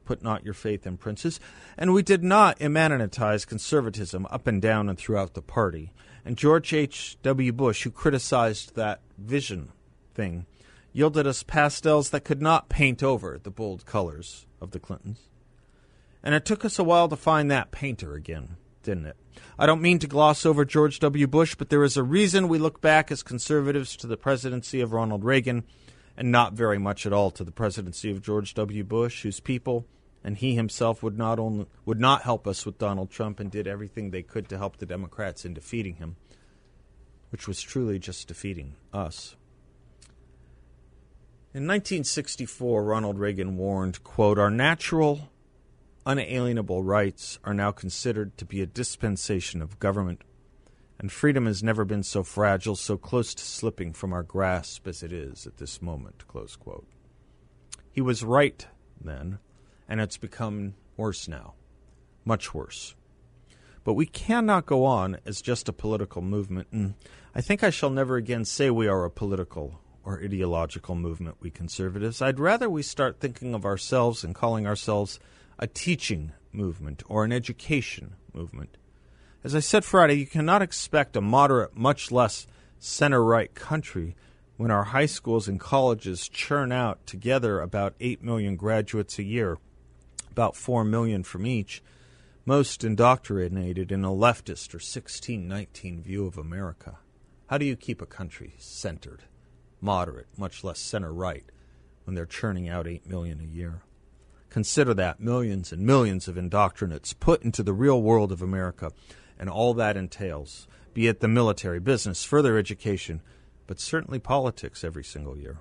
put 0.06 0.22
not 0.22 0.46
your 0.46 0.54
faith 0.54 0.86
in 0.86 0.98
princes. 0.98 1.40
And 1.78 1.94
we 1.94 2.04
did 2.04 2.24
not 2.24 2.60
immanentize 2.60 3.48
conservatism 3.48 4.28
up 4.30 4.48
and 4.48 4.62
down 4.62 4.90
and 4.90 4.98
throughout 4.98 5.34
the 5.34 5.42
party. 5.42 5.94
And 6.26 6.38
George 6.38 6.74
H.W. 6.74 7.52
Bush, 7.54 7.84
who 7.84 7.92
criticized 7.92 8.76
that 8.76 9.02
vision 9.18 9.72
thing, 10.14 10.46
yielded 10.94 11.28
us 11.28 11.44
pastels 11.44 12.12
that 12.12 12.24
could 12.24 12.42
not 12.42 12.70
paint 12.70 13.04
over 13.04 13.40
the 13.42 13.52
bold 13.52 13.86
colors 13.86 14.46
of 14.62 14.72
the 14.72 14.80
Clintons. 14.80 15.30
And 16.24 16.34
it 16.34 16.46
took 16.46 16.64
us 16.64 16.80
a 16.80 16.84
while 16.84 17.10
to 17.10 17.18
find 17.18 17.52
that 17.52 17.72
painter 17.72 18.14
again, 18.14 18.56
didn't 18.84 19.08
it? 19.08 19.18
I 19.60 19.66
don't 19.66 19.82
mean 19.82 20.00
to 20.00 20.08
gloss 20.08 20.46
over 20.46 20.64
George 20.64 21.00
W. 21.00 21.28
Bush, 21.28 21.56
but 21.56 21.70
there 21.70 21.84
is 21.84 21.98
a 21.98 22.04
reason 22.04 22.48
we 22.48 22.60
look 22.60 22.80
back 22.80 23.12
as 23.12 23.24
conservatives 23.24 23.98
to 23.98 24.08
the 24.08 24.16
presidency 24.16 24.80
of 24.80 24.94
Ronald 24.94 25.26
Reagan 25.26 25.64
and 26.16 26.32
not 26.32 26.54
very 26.54 26.78
much 26.78 27.06
at 27.06 27.14
all 27.14 27.32
to 27.32 27.44
the 27.44 27.52
presidency 27.52 28.12
of 28.12 28.22
George 28.22 28.54
W. 28.54 28.84
Bush, 28.84 29.24
whose 29.24 29.40
people 29.40 29.88
and 30.24 30.38
he 30.38 30.56
himself 30.56 31.04
would 31.04 31.18
not 31.18 31.38
only 31.38 31.66
would 31.86 32.00
not 32.00 32.22
help 32.22 32.48
us 32.48 32.66
with 32.66 32.78
Donald 32.78 33.12
Trump 33.12 33.40
and 33.40 33.52
did 33.52 33.68
everything 33.68 34.12
they 34.12 34.24
could 34.24 34.48
to 34.50 34.58
help 34.58 34.78
the 34.78 34.86
Democrats 34.86 35.44
in 35.44 35.54
defeating 35.54 35.96
him, 35.96 36.16
which 37.30 37.48
was 37.48 37.62
truly 37.62 38.00
just 38.00 38.28
defeating 38.28 38.76
us. 38.94 39.36
In 41.56 41.68
1964, 41.68 42.84
Ronald 42.84 43.20
Reagan 43.20 43.58
warned, 43.58 44.04
quote, 44.04 44.40
"Our 44.40 44.50
natural 44.50 45.30
unalienable 46.06 46.84
rights 46.84 47.38
are 47.44 47.54
now 47.54 47.72
considered 47.72 48.38
to 48.38 48.46
be 48.46 48.62
a 48.62 48.66
dispensation 48.66 49.62
of 49.62 49.80
government 49.80 50.24
and 51.00 51.12
freedom 51.12 51.46
has 51.46 51.64
never 51.64 51.86
been 51.86 52.04
so 52.04 52.24
fragile, 52.24 52.76
so 52.76 52.98
close 52.98 53.34
to 53.36 53.44
slipping 53.44 53.94
from 53.94 54.14
our 54.14 54.24
grasp 54.24 54.88
as 54.88 55.04
it 55.04 55.12
is 55.12 55.46
at 55.48 55.58
this 55.58 55.82
moment. 55.82 56.24
He 57.92 58.02
was 58.02 58.24
right 58.24 58.66
then, 59.02 59.40
and 59.88 60.00
it's 60.00 60.18
become 60.18 60.76
worse 60.98 61.28
now. 61.28 61.56
much 62.26 62.54
worse. 62.54 62.96
But 63.84 63.94
we 63.94 64.06
cannot 64.06 64.66
go 64.66 64.86
on 64.86 65.18
as 65.26 65.42
just 65.42 65.68
a 65.68 65.74
political 65.74 66.22
movement, 66.22 66.68
and 66.72 66.94
I 67.36 67.42
think 67.42 67.64
I 67.64 67.70
shall 67.70 67.90
never 67.90 68.16
again 68.16 68.46
say 68.46 68.70
we 68.70 68.88
are 68.88 69.04
a 69.04 69.12
political 69.12 69.82
or 70.06 70.22
ideological 70.22 70.96
movement, 70.96 71.38
we 71.40 71.50
conservatives. 71.50 72.22
I'd 72.22 72.40
rather 72.40 72.70
we 72.70 72.84
start 72.84 73.20
thinking 73.20 73.54
of 73.54 73.66
ourselves 73.66 74.24
and 74.24 74.36
calling 74.36 74.68
ourselves 74.68 75.20
a 75.60 75.68
teaching 75.68 76.34
movement 76.52 77.04
or 77.08 77.24
an 77.24 77.32
education 77.32 78.16
movement. 78.34 78.78
As 79.44 79.54
I 79.54 79.60
said 79.60 79.84
Friday, 79.84 80.14
you 80.14 80.26
cannot 80.26 80.62
expect 80.62 81.18
a 81.18 81.22
moderate, 81.22 81.76
much 81.76 82.14
less 82.14 82.48
center 82.80 83.22
right 83.22 83.54
country 83.54 84.16
when 84.56 84.72
our 84.72 84.86
high 84.86 85.06
schools 85.06 85.50
and 85.50 85.60
colleges 85.60 86.30
churn 86.30 86.72
out 86.72 87.06
together 87.06 87.60
about 87.60 87.94
8 88.00 88.24
million 88.24 88.56
graduates 88.56 89.20
a 89.20 89.24
year, 89.24 89.58
about 90.32 90.56
4 90.56 90.86
million 90.86 91.24
from 91.24 91.46
each, 91.46 91.84
most 92.46 92.86
indoctrinated 92.86 93.92
in 93.92 94.06
a 94.06 94.12
leftist 94.12 94.74
or 94.74 94.80
1619 94.80 96.02
view 96.02 96.26
of 96.26 96.38
America. 96.38 97.00
How 97.48 97.58
do 97.58 97.66
you 97.66 97.76
keep 97.76 98.02
a 98.02 98.06
country 98.06 98.54
centered, 98.60 99.24
moderate, 99.82 100.28
much 100.38 100.64
less 100.64 100.80
center 100.80 101.12
right, 101.12 101.44
when 102.06 102.16
they're 102.16 102.26
churning 102.26 102.70
out 102.70 102.88
8 102.88 103.06
million 103.08 103.42
a 103.42 103.44
year? 103.44 103.82
Consider 104.50 104.94
that 104.94 105.20
millions 105.20 105.74
and 105.74 105.86
millions 105.86 106.30
of 106.30 106.36
indoctrinates 106.36 107.14
put 107.20 107.42
into 107.44 107.62
the 107.62 107.74
real 107.74 108.02
world 108.02 108.32
of 108.32 108.42
America 108.42 108.94
and 109.40 109.50
all 109.50 109.74
that 109.74 109.98
entails, 109.98 110.68
be 110.94 111.08
it 111.08 111.20
the 111.20 111.28
military, 111.28 111.80
business, 111.80 112.24
further 112.24 112.58
education, 112.58 113.22
but 113.68 113.80
certainly 113.80 114.20
politics 114.20 114.84
every 114.84 115.04
single 115.04 115.38
year. 115.38 115.60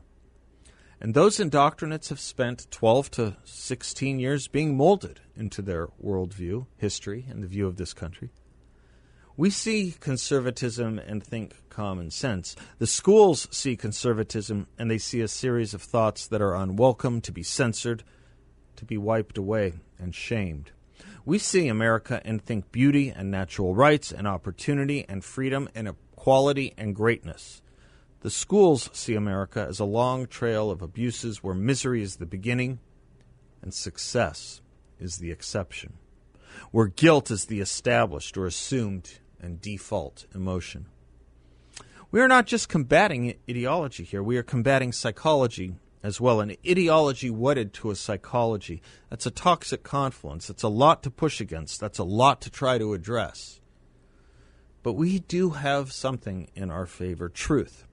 And 1.01 1.15
those 1.15 1.39
indoctrinates 1.39 2.11
have 2.11 2.21
spent 2.21 2.71
12 2.71 3.11
to 3.13 3.37
16 3.45 4.21
years 4.21 4.47
being 4.47 4.77
molded 4.77 5.21
into 5.35 5.61
their 5.61 5.89
worldview, 6.03 6.67
history, 6.77 7.27
and 7.29 7.43
the 7.43 7.49
view 7.49 7.67
of 7.67 7.77
this 7.77 7.93
country. 7.93 8.31
We 9.37 9.51
see 9.51 9.95
conservatism 9.99 11.01
and 11.01 11.25
think 11.25 11.57
common 11.71 12.11
sense. 12.11 12.55
The 12.79 12.87
schools 12.87 13.49
see 13.51 13.77
conservatism 13.77 14.69
and 14.79 14.91
they 14.91 14.99
see 14.99 15.21
a 15.23 15.29
series 15.29 15.75
of 15.75 15.83
thoughts 15.83 16.27
that 16.29 16.43
are 16.43 16.55
unwelcome, 16.55 17.21
to 17.23 17.33
be 17.33 17.43
censored, 17.43 18.05
to 18.77 18.85
be 18.85 18.99
wiped 18.99 19.39
away 19.39 19.81
and 19.99 20.15
shamed. 20.15 20.71
We 21.25 21.39
see 21.39 21.69
America 21.69 22.21
and 22.25 22.43
think 22.43 22.73
beauty 22.73 23.11
and 23.11 23.31
natural 23.31 23.75
rights 23.75 24.11
and 24.11 24.27
opportunity 24.27 25.05
and 25.09 25.25
freedom 25.25 25.69
and 25.75 25.87
equality 25.89 26.75
and 26.77 26.97
greatness. 26.97 27.63
The 28.21 28.31
schools 28.31 28.91
see 28.93 29.15
America 29.15 29.65
as 29.69 29.79
a 29.79 29.85
long 29.85 30.27
trail 30.27 30.71
of 30.71 30.83
abuses 30.83 31.43
where 31.43 31.55
misery 31.55 32.03
is 32.03 32.17
the 32.17 32.27
beginning 32.27 32.81
and 33.61 33.73
success 33.73 34.61
is 34.99 35.19
the 35.19 35.31
exception, 35.31 35.95
where 36.73 36.87
guilt 36.87 37.31
is 37.31 37.45
the 37.45 37.61
established 37.61 38.37
or 38.37 38.47
assumed 38.47 39.19
and 39.41 39.61
default 39.61 40.27
emotion. 40.35 40.87
We 42.11 42.21
are 42.21 42.29
not 42.29 42.47
just 42.47 42.69
combating 42.69 43.37
ideology 43.49 44.05
here, 44.05 44.23
we 44.23 44.37
are 44.37 44.43
combating 44.43 44.93
psychology 44.93 45.77
as 46.03 46.21
well, 46.21 46.41
an 46.41 46.57
ideology 46.69 47.31
wedded 47.31 47.73
to 47.75 47.91
a 47.91 47.97
psychology. 47.97 48.83
That's 49.09 49.27
a 49.27 49.31
toxic 49.31 49.83
confluence. 49.83 50.49
That's 50.49 50.63
a 50.63 50.69
lot 50.69 51.03
to 51.05 51.11
push 51.11 51.41
against. 51.41 51.81
That's 51.81 51.99
a 51.99 52.05
lot 52.05 52.41
to 52.43 52.51
try 52.51 52.79
to 52.79 52.93
address. 52.93 53.61
But 54.83 54.95
we 54.95 55.21
do 55.21 55.51
have 55.51 55.93
something 55.93 56.51
in 56.57 56.71
our 56.71 56.87
favor 56.87 57.29
truth. 57.29 57.87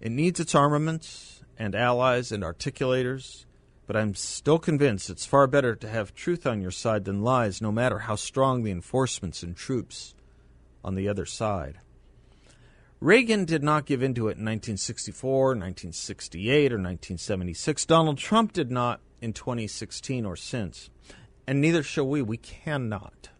It 0.00 0.10
needs 0.10 0.40
its 0.40 0.54
armaments 0.54 1.42
and 1.58 1.74
allies 1.74 2.32
and 2.32 2.42
articulators, 2.42 3.44
but 3.86 3.96
I'm 3.96 4.14
still 4.14 4.58
convinced 4.58 5.10
it's 5.10 5.26
far 5.26 5.46
better 5.46 5.76
to 5.76 5.88
have 5.88 6.14
truth 6.14 6.46
on 6.46 6.62
your 6.62 6.70
side 6.70 7.04
than 7.04 7.22
lies, 7.22 7.60
no 7.60 7.70
matter 7.70 8.00
how 8.00 8.16
strong 8.16 8.62
the 8.62 8.70
enforcements 8.70 9.42
and 9.42 9.54
troops 9.54 10.14
on 10.82 10.94
the 10.94 11.08
other 11.08 11.26
side. 11.26 11.78
Reagan 13.02 13.44
did 13.46 13.64
not 13.64 13.84
give 13.84 14.00
in 14.00 14.14
to 14.14 14.28
it 14.28 14.38
in 14.38 14.44
1964, 14.44 15.46
1968, 15.56 16.72
or 16.72 16.76
1976. 16.76 17.84
Donald 17.84 18.16
Trump 18.16 18.52
did 18.52 18.70
not 18.70 19.00
in 19.20 19.32
2016 19.32 20.24
or 20.24 20.36
since. 20.36 20.88
And 21.44 21.60
neither 21.60 21.82
shall 21.82 22.06
we. 22.06 22.22
We 22.22 22.36
cannot. 22.36 23.30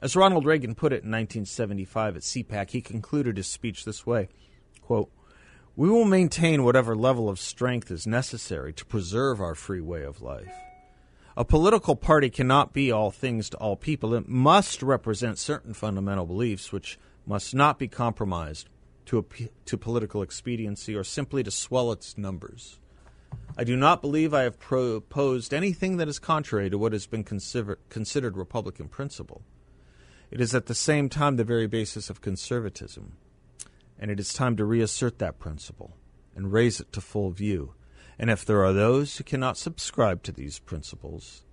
As 0.00 0.16
Ronald 0.16 0.46
Reagan 0.46 0.74
put 0.74 0.94
it 0.94 1.04
in 1.04 1.10
1975 1.10 2.16
at 2.16 2.22
CPAC, 2.22 2.70
he 2.70 2.80
concluded 2.80 3.36
his 3.36 3.48
speech 3.48 3.84
this 3.84 4.06
way 4.06 4.30
quote, 4.80 5.10
We 5.76 5.90
will 5.90 6.06
maintain 6.06 6.64
whatever 6.64 6.96
level 6.96 7.28
of 7.28 7.38
strength 7.38 7.90
is 7.90 8.06
necessary 8.06 8.72
to 8.72 8.86
preserve 8.86 9.42
our 9.42 9.54
free 9.54 9.82
way 9.82 10.04
of 10.04 10.22
life. 10.22 10.54
A 11.36 11.44
political 11.44 11.96
party 11.96 12.30
cannot 12.30 12.72
be 12.72 12.90
all 12.90 13.10
things 13.10 13.50
to 13.50 13.58
all 13.58 13.76
people. 13.76 14.14
It 14.14 14.26
must 14.26 14.82
represent 14.82 15.36
certain 15.36 15.74
fundamental 15.74 16.24
beliefs 16.24 16.72
which 16.72 16.98
must 17.26 17.54
not 17.54 17.78
be 17.78 17.88
compromised 17.88 18.68
to, 19.06 19.24
to 19.64 19.76
political 19.76 20.22
expediency 20.22 20.94
or 20.94 21.04
simply 21.04 21.42
to 21.42 21.50
swell 21.50 21.92
its 21.92 22.16
numbers. 22.16 22.78
I 23.56 23.64
do 23.64 23.76
not 23.76 24.00
believe 24.00 24.32
I 24.32 24.42
have 24.42 24.58
proposed 24.58 25.52
anything 25.52 25.96
that 25.98 26.08
is 26.08 26.18
contrary 26.18 26.70
to 26.70 26.78
what 26.78 26.92
has 26.92 27.06
been 27.06 27.24
consider- 27.24 27.78
considered 27.88 28.36
Republican 28.36 28.88
principle. 28.88 29.42
It 30.30 30.40
is 30.40 30.54
at 30.54 30.66
the 30.66 30.74
same 30.74 31.08
time 31.08 31.36
the 31.36 31.44
very 31.44 31.66
basis 31.66 32.08
of 32.08 32.22
conservatism, 32.22 33.16
and 33.98 34.10
it 34.10 34.18
is 34.18 34.32
time 34.32 34.56
to 34.56 34.64
reassert 34.64 35.18
that 35.18 35.38
principle 35.38 35.96
and 36.34 36.52
raise 36.52 36.80
it 36.80 36.92
to 36.92 37.00
full 37.00 37.30
view. 37.30 37.74
And 38.18 38.30
if 38.30 38.44
there 38.44 38.64
are 38.64 38.72
those 38.72 39.16
who 39.16 39.24
cannot 39.24 39.58
subscribe 39.58 40.22
to 40.22 40.32
these 40.32 40.58
principles, 40.58 41.44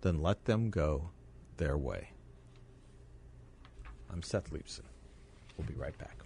then 0.00 0.20
let 0.20 0.44
them 0.46 0.70
go 0.70 1.10
their 1.56 1.78
way. 1.78 2.10
I'm 4.10 4.22
Seth 4.22 4.50
Leibsohn. 4.50 4.95
We'll 5.56 5.66
be 5.66 5.74
right 5.74 5.96
back. 5.98 6.16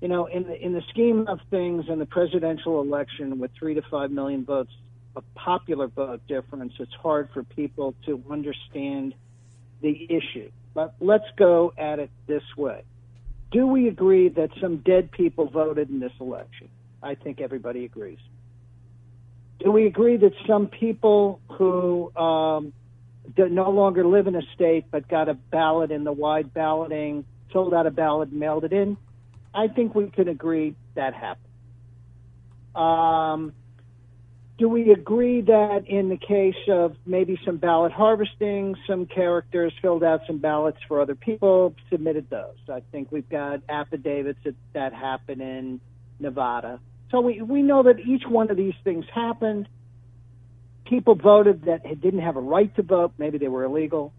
you 0.00 0.08
know, 0.08 0.26
in 0.26 0.42
the 0.42 0.60
in 0.60 0.72
the 0.72 0.82
scheme 0.90 1.28
of 1.28 1.38
things, 1.50 1.84
in 1.88 2.00
the 2.00 2.06
presidential 2.06 2.80
election, 2.80 3.38
with 3.38 3.52
three 3.56 3.74
to 3.74 3.82
five 3.82 4.10
million 4.10 4.44
votes, 4.44 4.72
a 5.14 5.22
popular 5.36 5.86
vote 5.86 6.26
difference, 6.26 6.72
it's 6.80 6.94
hard 6.94 7.28
for 7.32 7.44
people 7.44 7.94
to 8.06 8.20
understand 8.28 9.14
the 9.80 10.06
issue. 10.10 10.50
But 10.74 10.94
let's 10.98 11.24
go 11.36 11.72
at 11.78 12.00
it 12.00 12.10
this 12.26 12.42
way 12.56 12.82
do 13.50 13.66
we 13.66 13.88
agree 13.88 14.28
that 14.28 14.50
some 14.60 14.78
dead 14.78 15.10
people 15.10 15.48
voted 15.48 15.90
in 15.90 16.00
this 16.00 16.12
election? 16.20 16.68
I 17.02 17.14
think 17.14 17.40
everybody 17.40 17.84
agrees. 17.84 18.18
Do 19.58 19.70
we 19.70 19.86
agree 19.86 20.16
that 20.16 20.32
some 20.46 20.68
people 20.68 21.40
who 21.48 22.14
um, 22.16 22.72
no 23.36 23.70
longer 23.70 24.06
live 24.06 24.26
in 24.26 24.36
a 24.36 24.42
state 24.54 24.86
but 24.90 25.08
got 25.08 25.28
a 25.28 25.34
ballot 25.34 25.90
in 25.90 26.04
the 26.04 26.12
wide 26.12 26.54
balloting, 26.54 27.24
filled 27.52 27.74
out 27.74 27.86
a 27.86 27.90
ballot, 27.90 28.32
mailed 28.32 28.64
it 28.64 28.72
in? 28.72 28.96
I 29.52 29.68
think 29.68 29.94
we 29.94 30.08
can 30.10 30.28
agree 30.28 30.76
that 30.94 31.14
happened. 31.14 31.46
Um, 32.74 33.52
do 34.60 34.68
we 34.68 34.92
agree 34.92 35.40
that 35.40 35.84
in 35.88 36.10
the 36.10 36.18
case 36.18 36.68
of 36.68 36.94
maybe 37.06 37.40
some 37.46 37.56
ballot 37.56 37.92
harvesting, 37.92 38.76
some 38.86 39.06
characters 39.06 39.72
filled 39.80 40.04
out 40.04 40.20
some 40.26 40.36
ballots 40.36 40.76
for 40.86 41.00
other 41.00 41.14
people, 41.14 41.74
submitted 41.90 42.28
those? 42.28 42.58
I 42.68 42.82
think 42.92 43.10
we've 43.10 43.28
got 43.30 43.62
affidavits 43.70 44.38
that, 44.44 44.54
that 44.74 44.92
happened 44.92 45.40
in 45.40 45.80
Nevada. 46.18 46.78
So 47.10 47.22
we, 47.22 47.40
we 47.40 47.62
know 47.62 47.84
that 47.84 48.00
each 48.00 48.24
one 48.28 48.50
of 48.50 48.58
these 48.58 48.74
things 48.84 49.06
happened. 49.14 49.66
People 50.84 51.14
voted 51.14 51.64
that 51.64 51.82
didn't 52.02 52.20
have 52.20 52.36
a 52.36 52.42
right 52.42 52.74
to 52.76 52.82
vote, 52.82 53.14
maybe 53.16 53.38
they 53.38 53.48
were 53.48 53.64
illegal. 53.64 54.12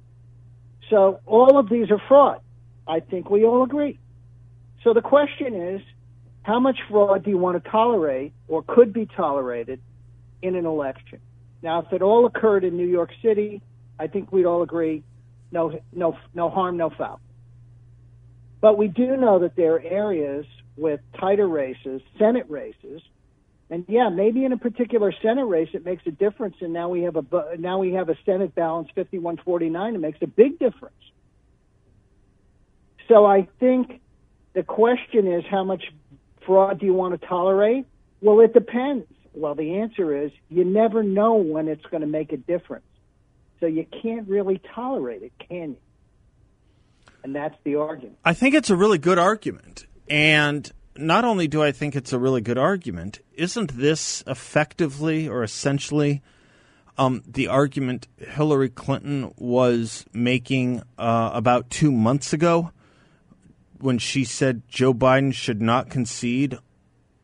So 0.90 1.20
all 1.28 1.60
of 1.60 1.70
these 1.70 1.92
are 1.92 2.02
fraud. 2.08 2.42
I 2.88 3.00
think 3.00 3.30
we 3.30 3.46
all 3.46 3.62
agree. 3.64 4.00
So 4.84 4.96
the 4.96 5.02
question 5.02 5.54
is, 5.54 5.82
how 6.42 6.60
much 6.60 6.80
fraud 6.90 7.24
do 7.24 7.30
you 7.30 7.38
want 7.38 7.64
to 7.64 7.70
tolerate 7.70 8.34
or 8.48 8.64
could 8.64 8.92
be 8.92 9.06
tolerated 9.06 9.80
in 10.42 10.56
an 10.56 10.66
election. 10.66 11.20
Now, 11.62 11.82
if 11.82 11.94
it 11.94 12.02
all 12.02 12.26
occurred 12.26 12.64
in 12.64 12.76
New 12.76 12.88
York 12.88 13.12
City, 13.22 13.62
I 14.00 14.08
think 14.08 14.32
we'd 14.32 14.46
all 14.46 14.64
agree 14.64 15.04
no, 15.52 15.80
no, 15.92 16.18
no 16.34 16.50
harm, 16.50 16.78
no 16.78 16.90
foul. 16.90 17.20
But 18.62 18.78
we 18.78 18.88
do 18.88 19.18
know 19.18 19.40
that 19.40 19.56
there 19.56 19.76
are 19.76 19.82
areas 19.82 20.46
with 20.78 21.02
tighter 21.20 21.48
races, 21.48 22.02
Senate 22.18 22.46
races, 22.50 23.02
and 23.70 23.86
yeah, 23.88 24.10
maybe 24.10 24.44
in 24.44 24.52
a 24.52 24.58
particular 24.58 25.14
Senate 25.22 25.46
race 25.46 25.70
it 25.74 25.86
makes 25.86 26.06
a 26.06 26.12
difference. 26.12 26.58
And 26.60 26.74
now 26.74 26.90
we 26.90 27.04
have 27.04 27.16
a 27.16 27.24
now 27.58 27.80
we 27.80 27.94
have 27.94 28.10
a 28.10 28.18
Senate 28.26 28.54
balance 28.54 28.90
51-49. 28.98 29.96
It 29.96 29.98
makes 30.00 30.22
a 30.22 30.28
big 30.28 30.60
difference. 30.60 30.94
So 33.08 33.26
I 33.26 33.48
think 33.62 34.02
the 34.54 34.64
question 34.64 35.26
is 35.26 35.46
how 35.50 35.64
much 35.64 35.84
fraud 36.46 36.80
do 36.80 36.86
you 36.86 36.94
want 36.94 37.20
to 37.20 37.28
tolerate? 37.28 37.86
Well, 38.22 38.42
it 38.42 38.54
depends. 38.54 39.08
Well, 39.34 39.56
the 39.56 39.80
answer 39.80 40.16
is 40.16 40.32
you 40.50 40.66
never 40.66 41.04
know 41.04 41.36
when 41.36 41.68
it's 41.68 41.86
going 41.86 42.02
to 42.02 42.08
make 42.08 42.34
a 42.34 42.38
difference. 42.38 42.86
So 43.60 43.68
you 43.68 43.86
can't 44.02 44.28
really 44.28 44.60
tolerate 44.74 45.22
it, 45.22 45.34
can 45.48 45.72
you? 45.72 45.78
And 47.24 47.36
that's 47.36 47.56
the 47.64 47.76
argument. 47.76 48.18
I 48.26 48.34
think 48.34 48.56
it's 48.56 48.70
a 48.70 48.76
really 48.76 48.98
good 48.98 49.20
argument. 49.20 49.86
And 50.10 50.70
not 50.98 51.24
only 51.24 51.48
do 51.48 51.62
I 51.62 51.72
think 51.72 51.96
it's 51.96 52.12
a 52.12 52.20
really 52.20 52.42
good 52.42 52.58
argument, 52.58 53.20
isn't 53.34 53.78
this 53.78 54.24
effectively 54.28 55.28
or 55.28 55.44
essentially 55.44 56.22
um, 56.98 57.24
the 57.26 57.48
argument 57.48 58.08
Hillary 58.18 58.70
Clinton 58.70 59.34
was 59.38 60.06
making 60.14 60.82
uh, 60.98 61.32
about 61.34 61.70
two 61.70 61.92
months 61.92 62.34
ago 62.34 62.72
when 63.80 63.98
she 63.98 64.24
said 64.24 64.64
Joe 64.68 64.94
Biden 64.94 65.34
should 65.34 65.62
not 65.62 65.90
concede 65.90 66.58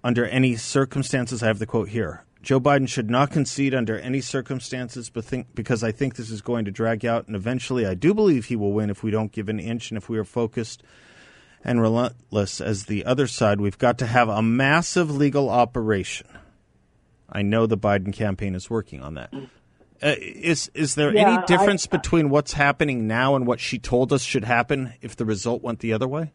under 0.04 0.26
any 0.26 0.56
circumstances? 0.56 1.42
I 1.44 1.48
have 1.48 1.60
the 1.60 1.66
quote 1.66 1.90
here. 1.90 2.24
Joe 2.42 2.60
Biden 2.60 2.88
should 2.88 3.10
not 3.10 3.32
concede 3.32 3.74
under 3.74 4.00
any 4.00 4.22
circumstances 4.22 5.10
because 5.10 5.84
I 5.84 5.92
think 5.92 6.16
this 6.16 6.30
is 6.30 6.42
going 6.42 6.66
to 6.66 6.72
drag 6.72 7.06
out, 7.06 7.28
and 7.28 7.36
eventually 7.36 7.86
I 7.86 7.94
do 7.94 8.14
believe 8.14 8.46
he 8.46 8.56
will 8.56 8.72
win 8.72 8.90
if 8.90 9.04
we 9.04 9.12
don't 9.12 9.32
give 9.32 9.50
an 9.50 9.60
inch 9.60 9.92
and 9.92 9.98
if 9.98 10.08
we 10.08 10.18
are 10.18 10.24
focused 10.24 10.82
and 11.64 11.82
relentless 11.82 12.62
as 12.62 12.86
the 12.86 13.04
other 13.06 13.28
side. 13.28 13.60
We've 13.60 13.78
got 13.78 13.98
to 13.98 14.06
have 14.06 14.30
a 14.30 14.42
massive 14.42 15.14
legal 15.14 15.50
operation. 15.50 16.28
I 17.30 17.42
know 17.42 17.66
the 17.66 17.78
Biden 17.78 18.14
campaign 18.14 18.56
is 18.56 18.70
working 18.70 19.02
on 19.02 19.16
that. 19.16 19.34
Uh, 20.02 20.14
is 20.20 20.70
is 20.74 20.96
there 20.96 21.14
yeah, 21.14 21.28
any 21.28 21.46
difference 21.48 21.88
I, 21.92 21.98
between 21.98 22.30
what's 22.30 22.54
happening 22.54 23.08
now 23.08 23.36
and 23.36 23.48
what 23.48 23.60
she 23.60 23.80
told 23.80 24.14
us 24.14 24.22
should 24.22 24.46
happen 24.46 24.94
if 25.02 25.16
the 25.16 25.26
result 25.26 25.64
went 25.64 25.80
the 25.80 25.92
other 25.92 26.08
way? 26.08 26.32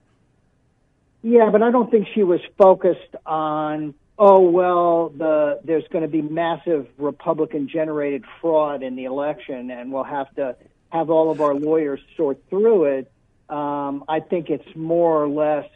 Yeah, 1.22 1.50
but 1.50 1.62
I 1.62 1.70
don't 1.70 1.90
think 1.90 2.08
she 2.14 2.24
was 2.24 2.40
focused 2.58 3.14
on 3.24 3.94
oh 4.18 4.40
well 4.40 5.08
the 5.08 5.60
there's 5.64 5.86
going 5.88 6.02
to 6.02 6.08
be 6.08 6.20
massive 6.20 6.86
Republican 6.98 7.68
generated 7.68 8.24
fraud 8.40 8.82
in 8.82 8.94
the 8.94 9.04
election 9.04 9.70
and 9.70 9.90
we'll 9.90 10.04
have 10.04 10.32
to 10.34 10.54
have 10.90 11.08
all 11.08 11.30
of 11.30 11.40
our 11.40 11.54
lawyers 11.54 12.00
sort 12.16 12.38
through 12.50 12.84
it. 12.84 13.12
Um, 13.48 14.04
I 14.08 14.20
think 14.20 14.50
it's 14.50 14.76
more 14.76 15.22
or 15.22 15.28
less 15.28 15.68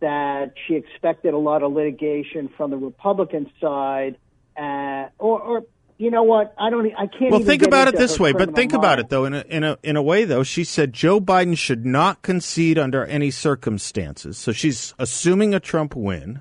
that 0.00 0.54
she 0.66 0.74
expected 0.74 1.34
a 1.34 1.38
lot 1.38 1.62
of 1.62 1.72
litigation 1.72 2.48
from 2.56 2.70
the 2.70 2.76
Republican 2.76 3.50
side, 3.60 4.16
uh, 4.56 5.08
or, 5.18 5.40
or 5.40 5.64
you 6.00 6.10
know 6.10 6.22
what? 6.22 6.54
I 6.58 6.70
don't. 6.70 6.86
I 6.96 7.06
can't. 7.06 7.30
Well, 7.30 7.40
think 7.40 7.62
about 7.62 7.88
it 7.88 7.96
this 7.96 8.18
way. 8.18 8.32
But 8.32 8.54
think 8.54 8.72
mind. 8.72 8.84
about 8.84 8.98
it 8.98 9.08
though. 9.08 9.24
In 9.26 9.34
a, 9.34 9.40
in 9.42 9.64
a 9.64 9.78
in 9.82 9.96
a 9.96 10.02
way 10.02 10.24
though, 10.24 10.42
she 10.42 10.64
said 10.64 10.92
Joe 10.92 11.20
Biden 11.20 11.56
should 11.56 11.84
not 11.84 12.22
concede 12.22 12.78
under 12.78 13.04
any 13.04 13.30
circumstances. 13.30 14.38
So 14.38 14.52
she's 14.52 14.94
assuming 14.98 15.54
a 15.54 15.60
Trump 15.60 15.94
win, 15.94 16.40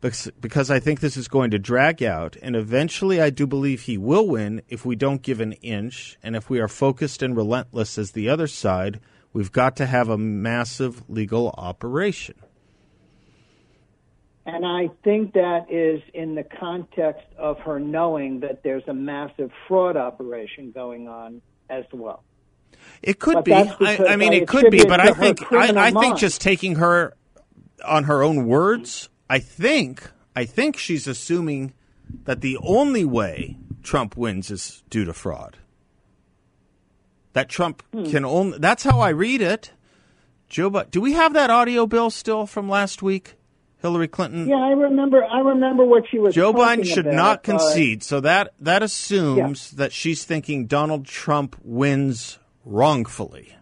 because 0.00 0.30
because 0.40 0.70
I 0.70 0.78
think 0.78 1.00
this 1.00 1.16
is 1.16 1.28
going 1.28 1.50
to 1.50 1.58
drag 1.58 2.02
out, 2.02 2.36
and 2.40 2.54
eventually 2.54 3.20
I 3.20 3.30
do 3.30 3.46
believe 3.46 3.82
he 3.82 3.98
will 3.98 4.28
win 4.28 4.62
if 4.68 4.86
we 4.86 4.96
don't 4.96 5.22
give 5.22 5.40
an 5.40 5.52
inch, 5.54 6.16
and 6.22 6.36
if 6.36 6.48
we 6.48 6.60
are 6.60 6.68
focused 6.68 7.22
and 7.22 7.36
relentless 7.36 7.98
as 7.98 8.12
the 8.12 8.28
other 8.28 8.46
side 8.46 9.00
We've 9.34 9.50
got 9.50 9.74
to 9.76 9.86
have 9.86 10.08
a 10.08 10.16
massive 10.16 11.02
legal 11.10 11.52
operation. 11.58 12.36
And 14.46 14.66
I 14.66 14.90
think 15.02 15.32
that 15.34 15.70
is 15.70 16.02
in 16.12 16.34
the 16.34 16.42
context 16.42 17.26
of 17.38 17.58
her 17.60 17.80
knowing 17.80 18.40
that 18.40 18.62
there's 18.62 18.82
a 18.86 18.94
massive 18.94 19.50
fraud 19.66 19.96
operation 19.96 20.70
going 20.70 21.08
on 21.08 21.40
as 21.70 21.84
well. 21.92 22.22
It 23.02 23.18
could 23.18 23.36
but 23.36 23.44
be. 23.44 23.52
I, 23.54 23.96
I, 24.08 24.16
mean, 24.16 24.34
it 24.34 24.46
could 24.46 24.70
be, 24.70 24.84
but 24.84 25.00
I 25.00 25.12
think 25.12 25.50
I, 25.52 25.86
I 25.86 25.90
think 25.90 26.18
just 26.18 26.40
taking 26.40 26.76
her 26.76 27.14
on 27.86 28.04
her 28.04 28.22
own 28.22 28.46
words, 28.46 29.08
I 29.30 29.38
think 29.38 30.10
I 30.36 30.44
think 30.44 30.76
she's 30.76 31.06
assuming 31.06 31.72
that 32.24 32.42
the 32.42 32.58
only 32.62 33.04
way 33.04 33.56
Trump 33.82 34.16
wins 34.16 34.50
is 34.50 34.82
due 34.90 35.06
to 35.06 35.14
fraud 35.14 35.58
that 37.34 37.48
Trump 37.48 37.82
hmm. 37.92 38.04
can 38.06 38.24
only. 38.24 38.58
That's 38.58 38.82
how 38.82 39.00
I 39.00 39.10
read 39.10 39.42
it. 39.42 39.72
Joe, 40.48 40.70
but 40.70 40.90
do 40.90 41.00
we 41.00 41.12
have 41.12 41.34
that 41.34 41.50
audio 41.50 41.86
bill 41.86 42.10
still 42.10 42.46
from 42.46 42.68
last 42.68 43.02
week? 43.02 43.34
Hillary 43.84 44.08
Clinton. 44.08 44.48
Yeah, 44.48 44.56
I 44.56 44.70
remember. 44.70 45.22
I 45.22 45.40
remember 45.40 45.84
what 45.84 46.04
she 46.10 46.18
was. 46.18 46.34
Joe 46.34 46.54
Biden 46.54 46.86
should 46.86 47.06
about, 47.06 47.16
not 47.16 47.42
concede. 47.42 48.00
Uh, 48.00 48.04
so 48.04 48.20
that 48.20 48.54
that 48.60 48.82
assumes 48.82 49.72
yeah. 49.72 49.76
that 49.84 49.92
she's 49.92 50.24
thinking 50.24 50.64
Donald 50.64 51.04
Trump 51.04 51.54
wins 51.62 52.38
wrongfully, 52.64 53.54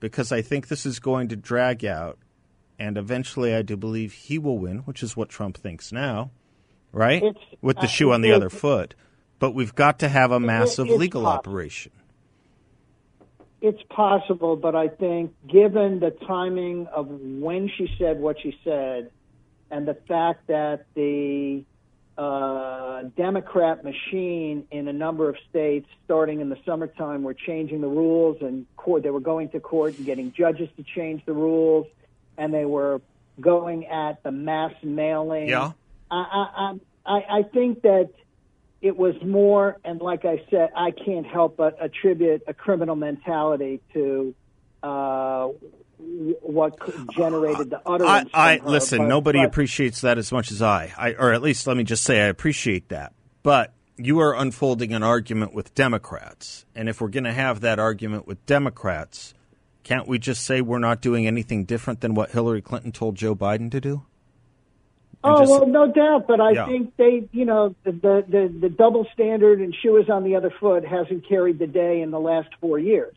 because 0.00 0.32
I 0.32 0.40
think 0.40 0.68
this 0.68 0.86
is 0.86 1.00
going 1.00 1.28
to 1.28 1.36
drag 1.36 1.84
out, 1.84 2.18
and 2.78 2.96
eventually, 2.96 3.54
I 3.54 3.60
do 3.60 3.76
believe 3.76 4.14
he 4.14 4.38
will 4.38 4.58
win, 4.58 4.78
which 4.78 5.02
is 5.02 5.14
what 5.14 5.28
Trump 5.28 5.58
thinks 5.58 5.92
now, 5.92 6.30
right? 6.92 7.22
With 7.60 7.76
the 7.76 7.82
uh, 7.82 7.88
shoe 7.88 8.10
on 8.10 8.22
the 8.22 8.32
other 8.32 8.48
foot. 8.48 8.94
But 9.38 9.50
we've 9.50 9.74
got 9.74 9.98
to 9.98 10.08
have 10.08 10.30
a 10.32 10.40
massive 10.40 10.88
legal 10.88 11.24
possible. 11.24 11.50
operation. 11.50 11.92
It's 13.66 13.82
possible, 13.90 14.54
but 14.54 14.76
I 14.76 14.86
think 14.86 15.34
given 15.48 15.98
the 15.98 16.12
timing 16.12 16.86
of 16.86 17.08
when 17.08 17.68
she 17.76 17.88
said 17.98 18.20
what 18.20 18.36
she 18.40 18.56
said 18.62 19.10
and 19.72 19.88
the 19.88 19.94
fact 20.06 20.46
that 20.46 20.86
the 20.94 21.64
uh, 22.16 23.02
Democrat 23.16 23.82
machine 23.82 24.68
in 24.70 24.86
a 24.86 24.92
number 24.92 25.28
of 25.28 25.34
states, 25.50 25.88
starting 26.04 26.40
in 26.40 26.48
the 26.48 26.58
summertime, 26.64 27.24
were 27.24 27.34
changing 27.34 27.80
the 27.80 27.88
rules 27.88 28.36
and 28.40 28.66
court. 28.76 29.02
They 29.02 29.10
were 29.10 29.18
going 29.18 29.48
to 29.48 29.58
court 29.58 29.96
and 29.96 30.06
getting 30.06 30.32
judges 30.32 30.68
to 30.76 30.84
change 30.84 31.24
the 31.26 31.32
rules, 31.32 31.88
and 32.38 32.54
they 32.54 32.66
were 32.66 33.00
going 33.40 33.86
at 33.86 34.22
the 34.22 34.30
mass 34.30 34.74
mailing. 34.84 35.48
Yeah, 35.48 35.72
I, 36.08 36.16
I, 36.16 36.74
I, 37.04 37.38
I 37.38 37.42
think 37.42 37.82
that 37.82 38.10
it 38.82 38.96
was 38.96 39.14
more, 39.22 39.78
and 39.84 40.00
like 40.00 40.24
I 40.24 40.42
said, 40.50 40.70
I 40.76 40.90
can't 40.90 41.26
help 41.26 41.56
but 41.56 41.76
attribute 41.80 42.42
a 42.46 42.54
criminal 42.54 42.96
mentality 42.96 43.80
to 43.94 44.34
uh, 44.82 45.48
what 45.98 46.78
generated 47.16 47.70
the 47.70 47.80
utterance. 47.86 48.30
I, 48.34 48.58
I 48.58 48.60
listen. 48.64 48.98
But, 48.98 49.08
nobody 49.08 49.40
but, 49.40 49.48
appreciates 49.48 50.02
that 50.02 50.18
as 50.18 50.30
much 50.30 50.50
as 50.50 50.62
I. 50.62 50.92
I, 50.96 51.12
or 51.14 51.32
at 51.32 51.42
least 51.42 51.66
let 51.66 51.76
me 51.76 51.84
just 51.84 52.04
say, 52.04 52.22
I 52.22 52.26
appreciate 52.26 52.90
that. 52.90 53.12
But 53.42 53.72
you 53.96 54.20
are 54.20 54.34
unfolding 54.34 54.92
an 54.92 55.02
argument 55.02 55.54
with 55.54 55.74
Democrats, 55.74 56.66
and 56.74 56.88
if 56.88 57.00
we're 57.00 57.08
going 57.08 57.24
to 57.24 57.32
have 57.32 57.60
that 57.60 57.78
argument 57.78 58.26
with 58.26 58.44
Democrats, 58.46 59.34
can't 59.82 60.06
we 60.06 60.18
just 60.18 60.44
say 60.44 60.60
we're 60.60 60.78
not 60.78 61.00
doing 61.00 61.26
anything 61.26 61.64
different 61.64 62.00
than 62.00 62.14
what 62.14 62.30
Hillary 62.30 62.60
Clinton 62.62 62.92
told 62.92 63.16
Joe 63.16 63.34
Biden 63.34 63.70
to 63.70 63.80
do? 63.80 64.05
Oh 65.24 65.40
just, 65.40 65.50
well, 65.50 65.66
no 65.66 65.90
doubt, 65.90 66.26
but 66.28 66.40
I 66.40 66.52
yeah. 66.52 66.66
think 66.66 66.96
they, 66.96 67.28
you 67.32 67.44
know, 67.44 67.74
the, 67.84 67.92
the 67.92 68.54
the 68.60 68.68
double 68.68 69.06
standard 69.12 69.60
and 69.60 69.74
shoe 69.74 69.96
is 69.96 70.08
on 70.08 70.24
the 70.24 70.36
other 70.36 70.52
foot 70.60 70.84
hasn't 70.84 71.28
carried 71.28 71.58
the 71.58 71.66
day 71.66 72.00
in 72.00 72.10
the 72.10 72.20
last 72.20 72.48
four 72.60 72.78
years. 72.78 73.16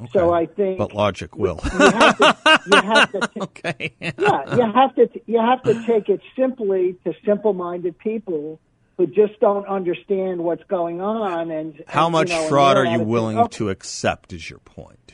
Okay. 0.00 0.10
So 0.14 0.32
I 0.32 0.46
think, 0.46 0.78
but 0.78 0.94
logic 0.94 1.36
will. 1.36 1.60
You 1.62 1.78
have 1.78 2.18
to, 2.18 2.60
you 2.72 2.80
have 2.80 3.12
to 3.12 3.20
t- 3.34 3.40
okay. 3.40 3.92
yeah, 4.00 4.56
you 4.56 4.72
have 4.72 4.94
to 4.94 5.10
you 5.26 5.38
have 5.38 5.62
to 5.64 5.84
take 5.84 6.08
it 6.08 6.22
simply 6.34 6.96
to 7.04 7.12
simple-minded 7.26 7.98
people 7.98 8.58
who 8.96 9.06
just 9.06 9.38
don't 9.40 9.66
understand 9.66 10.42
what's 10.42 10.64
going 10.64 11.02
on. 11.02 11.50
And 11.50 11.82
how 11.86 12.06
and, 12.06 12.12
much 12.12 12.30
you 12.30 12.36
know, 12.36 12.48
fraud 12.48 12.78
are 12.78 12.84
you 12.86 13.00
willing 13.00 13.38
oh. 13.38 13.46
to 13.48 13.68
accept? 13.68 14.32
Is 14.32 14.48
your 14.48 14.60
point? 14.60 15.12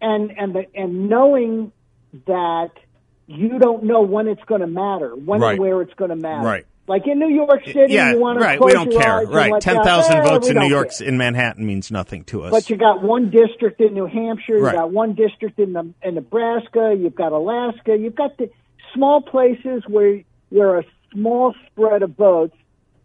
And 0.00 0.32
and 0.36 0.54
the, 0.54 0.66
and 0.74 1.08
knowing 1.08 1.70
that 2.26 2.70
you 3.26 3.58
don't 3.58 3.84
know 3.84 4.02
when 4.02 4.28
it's 4.28 4.42
going 4.44 4.60
to 4.60 4.66
matter, 4.66 5.10
when 5.14 5.40
right. 5.40 5.52
and 5.52 5.60
where 5.60 5.82
it's 5.82 5.94
going 5.94 6.10
to 6.10 6.16
matter. 6.16 6.46
Right. 6.46 6.66
Like 6.86 7.06
in 7.06 7.18
New 7.18 7.30
York 7.30 7.64
City, 7.64 7.94
yeah, 7.94 8.12
you 8.12 8.20
want 8.20 8.38
to 8.38 8.44
right. 8.44 8.62
We 8.62 8.72
don't 8.72 8.92
care. 8.92 9.24
Right. 9.24 9.58
Ten 9.62 9.82
thousand 9.82 10.22
votes 10.22 10.48
in 10.48 10.58
New 10.58 10.68
York, 10.68 10.90
care. 10.90 11.08
in 11.08 11.16
Manhattan, 11.16 11.64
means 11.64 11.90
nothing 11.90 12.24
to 12.24 12.42
us. 12.42 12.50
But 12.50 12.68
you 12.68 12.76
got 12.76 13.02
one 13.02 13.30
district 13.30 13.80
in 13.80 13.94
New 13.94 14.04
Hampshire. 14.04 14.58
You 14.58 14.70
got 14.70 14.90
one 14.90 15.14
district 15.14 15.58
in 15.58 15.72
the 15.72 15.94
in 16.02 16.16
Nebraska. 16.16 16.94
You've 16.98 17.14
got 17.14 17.32
Alaska. 17.32 17.96
You've 17.96 18.14
got 18.14 18.36
the 18.36 18.50
small 18.92 19.22
places 19.22 19.82
where 19.88 20.20
where 20.50 20.78
a 20.78 20.84
small 21.14 21.54
spread 21.70 22.02
of 22.02 22.16
votes 22.16 22.56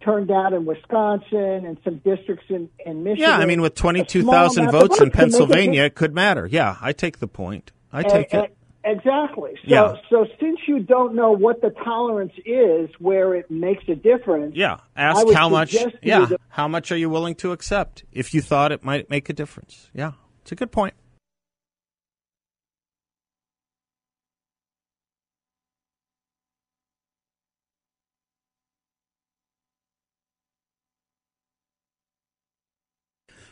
turned 0.02 0.32
out 0.32 0.52
in 0.54 0.66
Wisconsin 0.66 1.66
and 1.66 1.78
some 1.84 1.98
districts 1.98 2.46
in, 2.50 2.70
in 2.86 3.04
Michigan. 3.04 3.30
Yeah, 3.30 3.38
I 3.38 3.46
mean, 3.46 3.62
with 3.62 3.76
22,000 3.76 4.72
votes 4.72 5.02
in 5.02 5.12
Pennsylvania, 5.12 5.84
it 5.84 5.96
could 5.96 6.14
matter. 6.14 6.48
Yeah, 6.48 6.78
I 6.82 6.94
take 6.94 7.20
the 7.20 7.28
point. 7.28 7.72
I 7.92 8.04
take 8.04 8.34
and, 8.34 8.46
it. 8.46 8.58
Exactly. 8.84 9.52
So, 9.56 9.68
yeah. 9.68 9.94
so 10.10 10.26
since 10.40 10.60
you 10.68 10.80
don't 10.80 11.14
know 11.14 11.32
what 11.32 11.62
the 11.62 11.70
tolerance 11.70 12.32
is 12.46 12.90
where 13.00 13.36
it 13.36 13.52
makes 13.52 13.84
a 13.90 13.96
difference, 13.96 14.56
yeah, 14.56 14.78
ask 14.96 15.32
how 15.34 15.50
much. 15.50 15.76
Yeah, 16.02 16.30
how 16.48 16.68
much 16.68 16.92
are 16.92 16.98
you 16.98 17.10
willing 17.10 17.36
to 17.36 17.52
accept 17.52 18.04
if 18.12 18.34
you 18.34 18.42
thought 18.42 18.72
it 18.72 18.84
might 18.84 19.10
make 19.10 19.30
a 19.30 19.34
difference? 19.34 19.90
Yeah, 19.94 20.14
it's 20.42 20.52
a 20.52 20.56
good 20.56 20.72
point. 20.72 20.94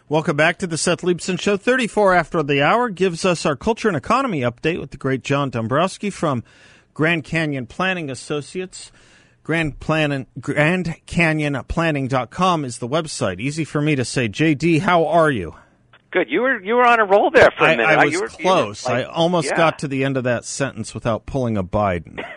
Welcome 0.09 0.37
back 0.37 0.57
to 0.59 0.67
the 0.67 0.77
Seth 0.77 1.01
Leibsohn 1.01 1.37
Show. 1.37 1.57
34 1.57 2.13
after 2.13 2.41
the 2.41 2.61
hour 2.61 2.87
gives 2.89 3.25
us 3.25 3.45
our 3.45 3.57
culture 3.57 3.89
and 3.89 3.97
economy 3.97 4.39
update 4.39 4.79
with 4.79 4.91
the 4.91 4.97
great 4.97 5.21
John 5.21 5.51
Dombroski 5.51 6.13
from 6.13 6.45
Grand 6.93 7.25
Canyon 7.25 7.65
Planning 7.65 8.09
Associates. 8.09 8.89
Grand, 9.43 9.81
Plan- 9.81 10.25
Grand 10.39 10.95
Canyon 11.07 11.61
Planning.com 11.67 12.63
is 12.63 12.77
the 12.77 12.87
website. 12.87 13.41
Easy 13.41 13.65
for 13.65 13.81
me 13.81 13.97
to 13.97 14.05
say. 14.05 14.29
JD, 14.29 14.79
how 14.79 15.05
are 15.07 15.29
you? 15.29 15.55
Good. 16.11 16.29
You 16.29 16.39
were 16.39 16.63
you 16.63 16.75
were 16.75 16.85
on 16.87 17.01
a 17.01 17.05
roll 17.05 17.29
there 17.29 17.51
for 17.57 17.65
a 17.65 17.75
minute. 17.75 17.85
I 17.85 18.05
was 18.05 18.13
you 18.13 18.21
were, 18.21 18.27
close. 18.29 18.87
You 18.87 18.93
were 18.93 18.99
like, 18.99 19.07
I 19.07 19.11
almost 19.11 19.49
yeah. 19.49 19.57
got 19.57 19.79
to 19.79 19.89
the 19.89 20.05
end 20.05 20.15
of 20.15 20.23
that 20.23 20.45
sentence 20.45 20.93
without 20.93 21.25
pulling 21.25 21.57
a 21.57 21.63
Biden. 21.63 22.23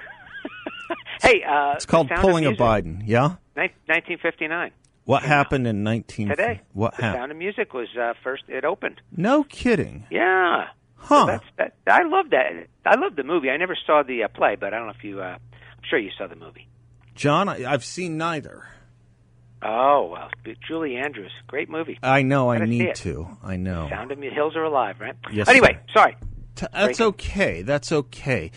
Hey, 1.22 1.42
uh, 1.42 1.74
It's 1.74 1.85
called 1.85 2.09
pulling 2.09 2.46
a 2.46 2.52
Biden. 2.52 3.02
Yeah. 3.04 3.37
1959. 3.54 4.70
What 5.04 5.22
happened 5.22 5.66
in 5.66 5.82
19 5.82 6.28
Today. 6.28 6.60
What 6.72 6.96
the 6.96 7.02
happened? 7.02 7.20
Sound 7.20 7.32
of 7.32 7.38
Music 7.38 7.74
was 7.74 7.88
uh, 8.00 8.12
first. 8.22 8.44
It 8.48 8.64
opened. 8.64 9.00
No 9.16 9.42
kidding. 9.44 10.04
Yeah. 10.10 10.66
Huh. 10.96 11.20
So 11.20 11.26
that's 11.26 11.44
that. 11.56 11.74
I 11.86 12.02
love 12.04 12.30
that. 12.30 12.66
I 12.86 12.96
love 12.96 13.16
the 13.16 13.24
movie. 13.24 13.50
I 13.50 13.56
never 13.56 13.76
saw 13.86 14.02
the 14.02 14.24
uh, 14.24 14.28
play, 14.28 14.56
but 14.60 14.72
I 14.74 14.78
don't 14.78 14.86
know 14.86 14.94
if 14.96 15.02
you. 15.02 15.20
Uh, 15.20 15.24
I'm 15.36 15.38
sure 15.88 15.98
you 15.98 16.10
saw 16.16 16.26
the 16.26 16.36
movie. 16.36 16.68
John, 17.14 17.48
I, 17.48 17.64
I've 17.70 17.84
seen 17.84 18.16
neither. 18.18 18.66
Oh 19.62 20.08
well, 20.12 20.30
Julie 20.66 20.96
Andrews, 20.96 21.32
great 21.46 21.68
movie. 21.68 21.98
I 22.02 22.22
know 22.22 22.50
I 22.50 22.64
need 22.64 22.94
to. 22.96 23.36
I 23.42 23.56
know. 23.56 23.88
Sound 23.90 24.10
of 24.12 24.18
Music. 24.18 24.34
Hills 24.36 24.56
are 24.56 24.64
alive, 24.64 24.96
right? 25.00 25.14
Yes, 25.32 25.48
Anyway, 25.48 25.78
sir. 25.88 25.92
sorry. 25.94 26.16
T- 26.54 26.66
That's 26.72 26.98
Breaking. 26.98 27.06
okay. 27.06 27.62
That's 27.62 27.92
okay. 27.92 28.50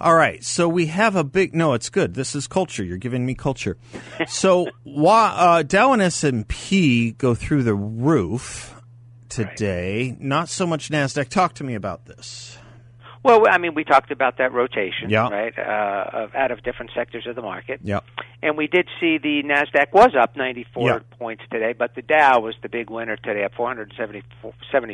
All 0.00 0.14
right. 0.14 0.42
So 0.44 0.68
we 0.68 0.86
have 0.86 1.16
a 1.16 1.24
big. 1.24 1.54
No, 1.54 1.72
it's 1.74 1.88
good. 1.90 2.14
This 2.14 2.34
is 2.34 2.46
culture. 2.46 2.84
You're 2.84 2.98
giving 2.98 3.24
me 3.24 3.34
culture. 3.34 3.76
So 4.28 4.68
why 4.84 5.34
uh, 5.36 5.62
Dow 5.62 5.92
and 5.92 6.02
S 6.02 6.22
and 6.24 6.46
P 6.46 7.12
go 7.12 7.34
through 7.34 7.62
the 7.62 7.74
roof 7.74 8.74
today? 9.28 10.16
Not 10.20 10.48
so 10.48 10.66
much 10.66 10.90
Nasdaq. 10.90 11.28
Talk 11.28 11.54
to 11.54 11.64
me 11.64 11.74
about 11.74 12.06
this. 12.06 12.58
Well, 13.22 13.42
I 13.50 13.58
mean, 13.58 13.74
we 13.74 13.82
talked 13.82 14.12
about 14.12 14.38
that 14.38 14.52
rotation, 14.52 15.10
Yeah. 15.10 15.28
right, 15.28 15.52
uh, 15.58 16.10
of, 16.26 16.34
out 16.36 16.52
of 16.52 16.62
different 16.62 16.92
sectors 16.94 17.26
of 17.26 17.34
the 17.34 17.42
market. 17.42 17.80
Yep. 17.82 18.04
And 18.40 18.56
we 18.56 18.68
did 18.68 18.86
see 19.00 19.18
the 19.18 19.42
Nasdaq 19.42 19.92
was 19.92 20.10
up 20.16 20.36
94 20.36 20.88
Yeah. 20.88 20.98
points 21.18 21.42
today, 21.50 21.72
but 21.76 21.96
the 21.96 22.02
Dow 22.02 22.38
was 22.38 22.54
the 22.62 22.68
big 22.68 22.88
winner 22.88 23.16
today, 23.16 23.42
up 23.42 23.54
470 23.56 24.22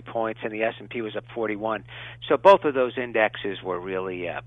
points, 0.02 0.40
and 0.42 0.50
the 0.50 0.62
S&P 0.62 1.02
was 1.02 1.14
up 1.14 1.24
41. 1.34 1.84
So 2.26 2.38
both 2.38 2.64
of 2.64 2.72
those 2.72 2.94
indexes 2.96 3.62
were 3.62 3.78
really 3.78 4.26
uh, 4.30 4.40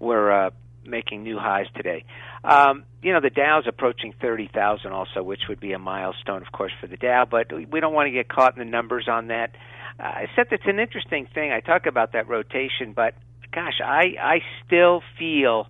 were 0.00 0.46
uh, 0.46 0.50
making 0.84 1.22
new 1.22 1.38
highs 1.38 1.66
today. 1.76 2.04
Um, 2.44 2.84
you 3.02 3.12
know, 3.12 3.20
the 3.20 3.30
Dow's 3.30 3.64
approaching 3.66 4.14
30,000 4.20 4.92
also, 4.92 5.22
which 5.22 5.42
would 5.48 5.60
be 5.60 5.72
a 5.72 5.78
milestone, 5.78 6.42
of 6.42 6.52
course, 6.52 6.72
for 6.80 6.86
the 6.86 6.96
Dow, 6.96 7.26
but 7.30 7.52
we 7.52 7.80
don't 7.80 7.94
want 7.94 8.06
to 8.06 8.12
get 8.12 8.28
caught 8.28 8.56
in 8.56 8.58
the 8.58 8.70
numbers 8.70 9.06
on 9.08 9.28
that. 9.28 9.54
Uh, 9.98 10.04
I 10.04 10.26
said 10.34 10.46
it's 10.50 10.66
an 10.66 10.78
interesting 10.78 11.26
thing. 11.32 11.52
I 11.52 11.60
talk 11.60 11.86
about 11.86 12.12
that 12.12 12.28
rotation, 12.28 12.92
but 12.94 13.14
gosh, 13.52 13.80
I, 13.84 14.14
I 14.20 14.38
still 14.66 15.02
feel 15.18 15.68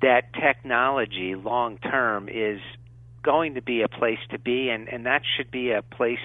that 0.00 0.32
technology 0.34 1.34
long 1.34 1.78
term 1.78 2.28
is 2.28 2.60
going 3.22 3.54
to 3.54 3.62
be 3.62 3.82
a 3.82 3.88
place 3.88 4.18
to 4.30 4.38
be, 4.38 4.68
and, 4.68 4.88
and 4.88 5.06
that 5.06 5.22
should 5.36 5.50
be 5.50 5.70
a 5.70 5.82
place 5.82 6.18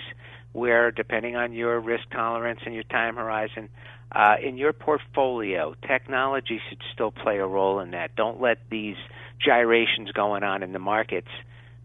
where, 0.53 0.91
depending 0.91 1.35
on 1.35 1.53
your 1.53 1.79
risk 1.79 2.09
tolerance 2.11 2.59
and 2.65 2.73
your 2.73 2.83
time 2.83 3.15
horizon, 3.15 3.69
uh, 4.11 4.35
in 4.41 4.57
your 4.57 4.73
portfolio, 4.73 5.75
technology 5.87 6.61
should 6.69 6.81
still 6.93 7.11
play 7.11 7.37
a 7.37 7.45
role 7.45 7.79
in 7.79 7.91
that. 7.91 8.15
Don't 8.15 8.41
let 8.41 8.57
these 8.69 8.95
gyrations 9.43 10.11
going 10.11 10.43
on 10.43 10.63
in 10.63 10.71
the 10.71 10.79
markets 10.79 11.29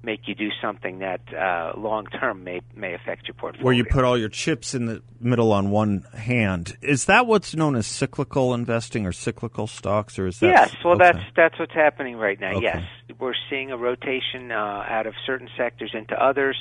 make 0.05 0.27
you 0.27 0.35
do 0.35 0.49
something 0.61 0.99
that 0.99 1.21
uh, 1.33 1.73
long 1.77 2.07
term 2.07 2.45
may 2.45 2.61
may 2.75 2.95
affect 2.95 3.29
your 3.29 3.35
portfolio. 3.35 3.65
Where 3.65 3.75
you 3.75 3.85
put 3.85 4.05
all 4.05 4.19
your 4.19 4.29
chips 4.29 4.75
in 4.75 4.87
the 4.87 5.03
middle 5.21 5.53
on 5.53 5.71
one 5.71 6.05
hand. 6.15 6.77
Is 6.83 7.05
that 7.07 7.27
what's 7.27 7.55
known 7.55 7.77
as 7.77 7.87
cyclical 7.87 8.55
investing 8.55 9.07
or 9.07 9.13
cyclical 9.13 9.67
stocks, 9.67 10.19
or 10.19 10.27
is 10.27 10.41
that? 10.41 10.47
Yes, 10.47 10.75
well, 10.85 10.95
okay. 10.95 11.13
that's 11.13 11.25
that's 11.37 11.59
what's 11.59 11.75
happening 11.75 12.17
right 12.17 12.41
now. 12.41 12.57
Okay. 12.57 12.63
Yes, 12.63 12.83
we're 13.19 13.35
seeing 13.49 13.71
a 13.71 13.77
rotation 13.77 14.51
uh, 14.51 14.85
out 14.89 15.07
of 15.07 15.15
certain 15.25 15.49
sectors 15.57 15.93
into 15.95 16.15
others, 16.15 16.57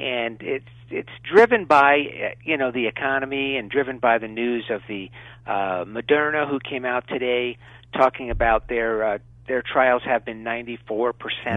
and 0.00 0.40
it's 0.40 0.64
it's 0.88 1.10
driven 1.22 1.66
by 1.66 2.34
you 2.44 2.56
know 2.56 2.72
the 2.72 2.86
economy 2.86 3.56
and 3.56 3.70
driven 3.70 3.98
by 3.98 4.18
the 4.18 4.28
news 4.28 4.64
of 4.70 4.80
the 4.88 5.10
uh, 5.46 5.84
Moderna, 5.84 6.48
who 6.48 6.58
came 6.58 6.84
out 6.84 7.06
today 7.08 7.58
talking 7.96 8.30
about 8.30 8.68
their 8.68 9.04
uh, 9.14 9.18
their 9.46 9.62
trials 9.62 10.02
have 10.04 10.24
been 10.24 10.44
94% 10.44 11.12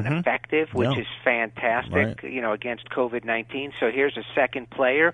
Mhm. 0.07 0.19
effective, 0.19 0.73
which 0.73 0.89
Yeah. 0.95 1.01
is 1.01 1.07
fantastic, 1.23 1.93
Right. 2.23 2.23
you 2.23 2.41
know, 2.41 2.51
against 2.51 2.89
COVID-19. 2.89 3.71
So 3.79 3.91
here's 3.91 4.17
a 4.17 4.23
second 4.33 4.69
player 4.71 5.13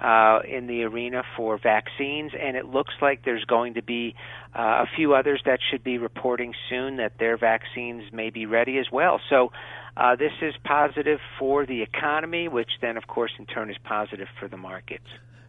uh, 0.00 0.40
in 0.46 0.66
the 0.66 0.82
arena 0.84 1.22
for 1.34 1.56
vaccines, 1.56 2.32
and 2.38 2.56
it 2.58 2.66
looks 2.66 2.92
like 3.00 3.22
there's 3.24 3.44
going 3.44 3.74
to 3.74 3.82
be 3.82 4.14
uh, 4.54 4.84
a 4.84 4.86
few 4.96 5.14
others 5.14 5.40
that 5.46 5.60
should 5.70 5.82
be 5.82 5.96
reporting 5.98 6.54
soon 6.68 6.96
that 6.96 7.16
their 7.18 7.36
vaccines 7.38 8.12
may 8.12 8.28
be 8.30 8.44
ready 8.44 8.78
as 8.78 8.90
well. 8.92 9.20
So 9.30 9.50
uh, 9.96 10.16
this 10.16 10.32
is 10.42 10.54
positive 10.64 11.20
for 11.38 11.66
the 11.66 11.82
economy, 11.82 12.48
which 12.48 12.70
then, 12.80 12.96
of 12.96 13.06
course, 13.06 13.32
in 13.38 13.46
turn 13.46 13.70
is 13.70 13.76
positive 13.84 14.28
for 14.38 14.48
the 14.48 14.56
markets. 14.56 15.06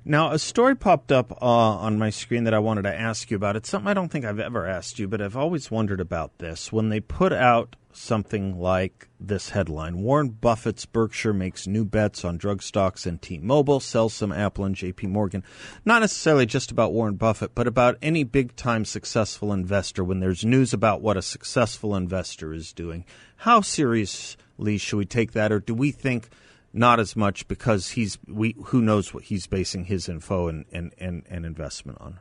Now, 0.07 0.31
a 0.31 0.37
story 0.37 0.75
popped 0.75 1.11
up 1.11 1.31
uh, 1.41 1.45
on 1.45 1.97
my 1.97 2.11
screen 2.11 2.43
that 2.43 2.53
I 2.53 2.59
wanted 2.59 2.83
to 2.83 2.95
ask 2.95 3.31
you 3.31 3.37
about. 3.37 3.55
It's 3.55 3.67
something 3.67 3.87
I 3.87 3.95
don't 3.95 4.09
think 4.09 4.23
I've 4.23 4.39
ever 4.39 4.67
asked 4.67 4.99
you, 4.99 5.07
but 5.07 5.19
I've 5.19 5.35
always 5.35 5.71
wondered 5.71 5.99
about 5.99 6.37
this. 6.37 6.71
When 6.71 6.89
they 6.89 6.99
put 6.99 7.33
out 7.33 7.75
something 7.95 8.59
like 8.59 9.07
this 9.19 9.49
headline 9.49 9.99
Warren 9.99 10.29
Buffett's 10.29 10.85
Berkshire 10.85 11.33
makes 11.33 11.67
new 11.67 11.85
bets 11.85 12.25
on 12.25 12.37
drug 12.37 12.61
stocks 12.61 13.05
and 13.05 13.21
T 13.21 13.37
Mobile, 13.37 13.79
sells 13.79 14.13
some 14.13 14.31
Apple 14.31 14.65
and 14.65 14.75
JP 14.75 15.09
Morgan. 15.09 15.43
Not 15.83 16.01
necessarily 16.01 16.45
just 16.45 16.71
about 16.71 16.93
Warren 16.93 17.15
Buffett, 17.15 17.55
but 17.55 17.67
about 17.67 17.97
any 18.01 18.23
big 18.23 18.55
time 18.55 18.85
successful 18.85 19.53
investor 19.53 20.03
when 20.03 20.19
there's 20.19 20.45
news 20.45 20.73
about 20.73 21.01
what 21.01 21.17
a 21.17 21.21
successful 21.21 21.95
investor 21.95 22.53
is 22.53 22.73
doing. 22.73 23.05
How 23.37 23.61
seriously 23.61 24.77
should 24.77 24.97
we 24.97 25.05
take 25.05 25.31
that, 25.33 25.51
or 25.51 25.59
do 25.59 25.73
we 25.73 25.91
think 25.91 26.29
not 26.75 26.99
as 26.99 27.15
much 27.15 27.47
because 27.47 27.91
he's 27.91 28.19
we 28.27 28.55
who 28.65 28.81
knows 28.81 29.13
what 29.13 29.23
he's 29.23 29.47
basing 29.47 29.85
his 29.85 30.09
info 30.09 30.49
and, 30.49 30.65
and, 30.71 30.93
and, 30.97 31.23
and 31.29 31.45
investment 31.45 31.99
on. 32.01 32.19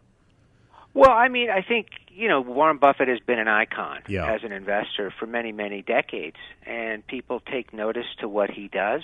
Well, 0.95 1.11
I 1.11 1.29
mean, 1.29 1.51
I 1.51 1.61
think 1.63 1.89
you 2.09 2.29
know 2.29 2.41
Warren 2.41 2.79
Buffett 2.79 3.09
has 3.09 3.19
been 3.21 3.39
an 3.41 3.49
icon 3.49 4.03
Yeah. 4.09 4.33
as 4.33 4.45
an 4.45 4.53
investor 4.53 5.13
for 5.19 5.27
many, 5.27 5.53
many 5.53 5.83
decades, 5.83 6.37
and 6.65 7.07
people 7.07 7.41
take 7.41 7.73
notice 7.73 8.07
to 8.21 8.29
what 8.29 8.51
he 8.51 8.69
does. 8.69 9.03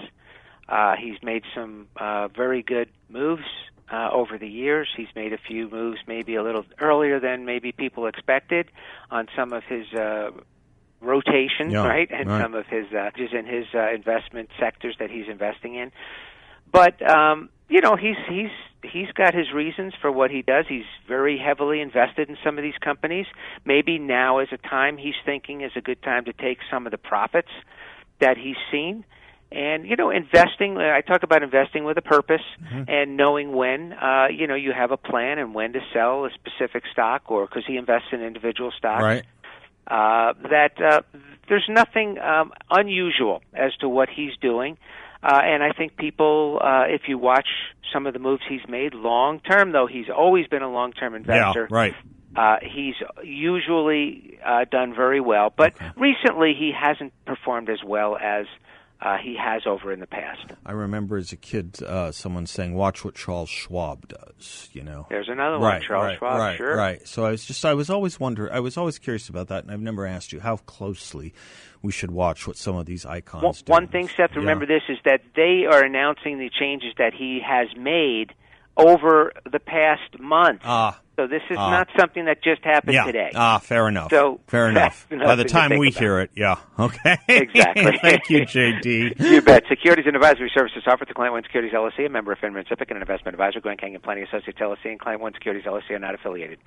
Uh, 0.68 0.94
he's 0.96 1.20
made 1.22 1.42
some 1.54 1.88
uh, 1.96 2.28
very 2.28 2.62
good 2.62 2.88
moves 3.08 3.42
uh, 3.92 4.08
over 4.12 4.38
the 4.38 4.48
years. 4.48 4.88
He's 4.96 5.08
made 5.16 5.32
a 5.32 5.38
few 5.38 5.68
moves, 5.68 5.98
maybe 6.06 6.36
a 6.36 6.44
little 6.44 6.64
earlier 6.80 7.18
than 7.18 7.44
maybe 7.44 7.72
people 7.72 8.06
expected, 8.06 8.70
on 9.10 9.26
some 9.34 9.52
of 9.52 9.64
his 9.64 9.92
uh, 9.92 10.30
rotation, 11.00 11.70
Yeah, 11.70 11.88
right, 11.88 12.08
and 12.12 12.28
right. 12.28 12.40
some 12.40 12.54
of 12.54 12.66
his 12.68 12.86
uh, 12.92 13.10
just 13.16 13.34
in 13.34 13.46
his 13.46 13.66
uh, 13.74 13.90
investment 13.92 14.50
sectors 14.60 14.94
that 15.00 15.10
he's 15.10 15.26
investing 15.28 15.74
in. 15.74 15.90
But 16.70 17.02
um, 17.10 17.48
you 17.68 17.80
know, 17.80 17.96
he's 17.96 18.16
he's 18.28 18.50
he's 18.82 19.10
got 19.12 19.34
his 19.34 19.52
reasons 19.52 19.92
for 20.00 20.10
what 20.10 20.30
he 20.30 20.42
does. 20.42 20.64
He's 20.68 20.84
very 21.06 21.38
heavily 21.38 21.80
invested 21.80 22.28
in 22.28 22.36
some 22.44 22.58
of 22.58 22.62
these 22.62 22.78
companies. 22.80 23.26
Maybe 23.64 23.98
now 23.98 24.38
is 24.40 24.48
a 24.52 24.56
time 24.56 24.96
he's 24.96 25.14
thinking 25.24 25.60
is 25.62 25.72
a 25.76 25.80
good 25.80 26.02
time 26.02 26.24
to 26.26 26.32
take 26.32 26.58
some 26.70 26.86
of 26.86 26.90
the 26.90 26.98
profits 26.98 27.50
that 28.20 28.36
he's 28.36 28.56
seen. 28.70 29.04
And 29.52 29.84
you 29.84 29.96
know, 29.96 30.10
investing. 30.10 30.76
uh, 30.76 30.80
I 30.80 31.00
talk 31.00 31.24
about 31.24 31.42
investing 31.42 31.84
with 31.84 31.98
a 31.98 32.02
purpose 32.02 32.42
and 32.88 33.16
knowing 33.16 33.52
when. 33.52 33.92
Uh, 33.92 34.28
you 34.32 34.46
know, 34.46 34.54
you 34.54 34.72
have 34.72 34.92
a 34.92 34.96
plan 34.96 35.38
and 35.38 35.54
when 35.54 35.72
to 35.72 35.80
sell 35.92 36.24
a 36.24 36.30
specific 36.30 36.84
stock, 36.92 37.22
or 37.30 37.46
because 37.46 37.64
he 37.66 37.76
invests 37.76 38.08
in 38.12 38.22
individual 38.22 38.70
stocks 38.78 39.02
Right. 39.02 39.24
uh, 39.88 40.34
that 40.48 40.80
uh, 40.80 41.00
there's 41.48 41.66
nothing 41.68 42.18
um, 42.20 42.52
unusual 42.70 43.42
as 43.52 43.74
to 43.80 43.88
what 43.88 44.08
he's 44.08 44.36
doing. 44.40 44.78
Uh, 45.22 45.40
and 45.42 45.62
I 45.62 45.72
think 45.72 45.96
people, 45.96 46.58
uh, 46.62 46.84
if 46.88 47.02
you 47.08 47.18
watch 47.18 47.46
some 47.92 48.06
of 48.06 48.12
the 48.14 48.18
moves 48.18 48.42
he's 48.48 48.66
made 48.68 48.94
long 48.94 49.40
term, 49.40 49.72
though 49.72 49.86
he's 49.86 50.06
always 50.08 50.46
been 50.46 50.62
a 50.62 50.70
long 50.70 50.92
term 50.92 51.14
investor, 51.14 51.68
Yeah, 51.70 51.76
right. 51.76 51.94
uh, 52.36 52.56
he's 52.62 52.94
usually 53.22 54.38
uh, 54.44 54.64
done 54.70 54.94
very 54.94 55.20
well. 55.20 55.52
But 55.54 55.74
recently, 55.96 56.54
he 56.58 56.72
hasn't 56.72 57.12
performed 57.26 57.68
as 57.68 57.82
well 57.84 58.16
as 58.16 58.46
uh, 59.02 59.16
he 59.18 59.36
has 59.36 59.62
over 59.66 59.92
in 59.92 60.00
the 60.00 60.06
past. 60.06 60.40
I 60.66 60.72
remember 60.72 61.16
as 61.16 61.32
a 61.32 61.36
kid 61.36 61.82
uh, 61.82 62.12
someone 62.12 62.46
saying, 62.46 62.74
"Watch 62.74 63.04
what 63.04 63.14
Charles 63.14 63.48
Schwab 63.48 64.08
does." 64.08 64.68
You 64.72 64.82
know. 64.82 65.06
There's 65.08 65.28
another 65.28 65.58
one, 65.58 65.80
Charles 65.82 66.04
right, 66.06 66.18
Schwab. 66.18 66.38
right, 66.38 66.56
sure. 66.56 66.76
right. 66.76 67.06
So 67.08 67.24
I 67.24 67.30
was 67.30 67.44
just, 67.44 67.64
I 67.64 67.74
was 67.74 67.88
always 67.90 68.20
wonder, 68.20 68.52
I 68.52 68.60
was 68.60 68.76
always 68.76 68.98
curious 68.98 69.28
about 69.28 69.48
that, 69.48 69.64
and 69.64 69.72
I've 69.72 69.80
never 69.80 70.06
asked 70.06 70.32
you 70.32 70.40
how 70.40 70.56
closely 70.58 71.32
we 71.82 71.92
should 71.92 72.10
watch 72.10 72.46
what 72.46 72.56
some 72.58 72.76
of 72.76 72.84
these 72.86 73.06
icons 73.06 73.42
One, 73.42 73.54
do. 73.54 73.70
one 73.72 73.88
thing, 73.88 74.08
Seth, 74.08 74.36
remember 74.36 74.66
Yeah. 74.68 74.78
this 74.78 74.82
is 74.90 74.98
that 75.06 75.22
they 75.34 75.64
are 75.64 75.82
announcing 75.82 76.38
the 76.38 76.50
changes 76.50 76.92
that 76.98 77.14
he 77.14 77.40
has 77.40 77.68
made 77.76 78.34
over 78.76 79.32
the 79.50 79.58
past 79.60 80.18
month. 80.18 80.60
Ah. 80.64 80.98
so 81.16 81.26
this 81.26 81.42
is 81.50 81.56
ah. 81.58 81.70
not 81.70 81.88
something 81.98 82.24
that 82.24 82.42
just 82.42 82.64
happened 82.64 82.94
Yeah. 82.94 83.04
today. 83.04 83.30
Ah, 83.34 83.58
fair 83.58 83.88
enough. 83.88 84.10
So, 84.10 84.40
fair 84.46 84.68
enough. 84.70 85.06
By 85.10 85.34
the 85.36 85.44
time 85.44 85.78
we 85.78 85.88
about. 85.88 86.00
hear 86.00 86.20
it, 86.20 86.30
yeah. 86.34 86.56
Okay. 86.78 87.16
Exactly. 87.28 87.98
Thank 88.02 88.30
you, 88.30 88.40
JD. 88.40 89.20
You 89.20 89.42
bet. 89.42 89.64
Securities 89.68 90.06
and 90.06 90.16
advisory 90.16 90.50
services 90.54 90.82
offered 90.86 91.08
to 91.08 91.14
Client 91.14 91.34
One 91.34 91.42
Securities 91.42 91.72
LLC, 91.74 92.06
a 92.06 92.08
member 92.08 92.32
of 92.32 92.38
FINRA 92.38 92.62
Pacific, 92.62 92.88
and 92.90 92.96
an 92.96 93.02
investment 93.02 93.34
advisor. 93.34 93.60
Grand 93.60 93.78
Canyon 93.80 94.00
Planning 94.00 94.24
Associates 94.24 94.58
LLC 94.58 94.86
and 94.86 94.98
Client 94.98 95.20
One 95.20 95.34
Securities 95.34 95.66
LLC 95.66 95.90
are 95.90 95.98
not 95.98 96.14
affiliated. 96.14 96.58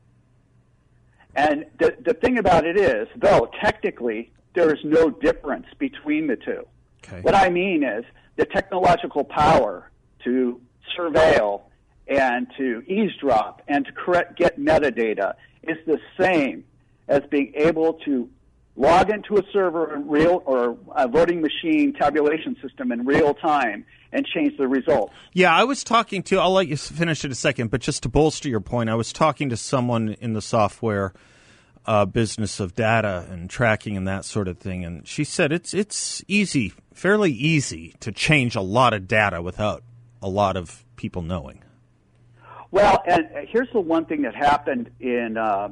And 1.34 1.66
the, 1.78 1.96
the 2.04 2.14
thing 2.14 2.38
about 2.38 2.66
it 2.66 2.76
is, 2.76 3.08
though, 3.16 3.48
technically, 3.60 4.32
there 4.54 4.74
is 4.74 4.80
no 4.84 5.10
difference 5.10 5.66
between 5.78 6.26
the 6.26 6.36
two. 6.36 6.66
Okay. 7.04 7.20
What 7.20 7.34
I 7.34 7.48
mean 7.48 7.84
is 7.84 8.04
the 8.36 8.44
technological 8.44 9.24
power 9.24 9.90
to 10.24 10.60
surveil 10.96 11.62
and 12.08 12.46
to 12.56 12.82
eavesdrop 12.86 13.62
and 13.68 13.86
to 13.86 13.92
correct, 13.92 14.36
get 14.36 14.58
metadata 14.58 15.34
is 15.62 15.76
the 15.86 16.00
same 16.18 16.64
as 17.06 17.22
being 17.30 17.52
able 17.54 17.94
to 18.04 18.28
log 18.78 19.10
into 19.10 19.36
a 19.36 19.42
server 19.52 19.94
in 19.94 20.08
real 20.08 20.42
or 20.46 20.78
a 20.94 21.08
voting 21.08 21.42
machine 21.42 21.92
tabulation 21.92 22.56
system 22.62 22.92
in 22.92 23.04
real 23.04 23.34
time 23.34 23.84
and 24.12 24.24
change 24.24 24.56
the 24.56 24.66
results. 24.66 25.12
Yeah, 25.34 25.54
I 25.54 25.64
was 25.64 25.84
talking 25.84 26.22
to. 26.24 26.38
I'll 26.38 26.52
let 26.52 26.68
you 26.68 26.76
finish 26.76 27.24
in 27.24 27.32
a 27.32 27.34
second, 27.34 27.70
but 27.70 27.80
just 27.80 28.04
to 28.04 28.08
bolster 28.08 28.48
your 28.48 28.60
point, 28.60 28.88
I 28.88 28.94
was 28.94 29.12
talking 29.12 29.50
to 29.50 29.56
someone 29.56 30.16
in 30.20 30.32
the 30.32 30.40
software 30.40 31.12
uh, 31.84 32.06
business 32.06 32.60
of 32.60 32.74
data 32.74 33.26
and 33.30 33.50
tracking 33.50 33.96
and 33.96 34.06
that 34.06 34.24
sort 34.24 34.46
of 34.46 34.58
thing, 34.58 34.84
and 34.84 35.06
she 35.06 35.24
said 35.24 35.52
it's 35.52 35.74
it's 35.74 36.22
easy, 36.28 36.72
fairly 36.94 37.32
easy 37.32 37.94
to 38.00 38.12
change 38.12 38.54
a 38.54 38.60
lot 38.60 38.92
of 38.92 39.08
data 39.08 39.42
without 39.42 39.82
a 40.22 40.28
lot 40.28 40.56
of 40.56 40.84
people 40.96 41.22
knowing. 41.22 41.64
Well, 42.70 43.02
and 43.06 43.26
here's 43.48 43.70
the 43.72 43.80
one 43.80 44.04
thing 44.04 44.22
that 44.22 44.34
happened 44.34 44.90
in, 45.00 45.38
uh, 45.38 45.70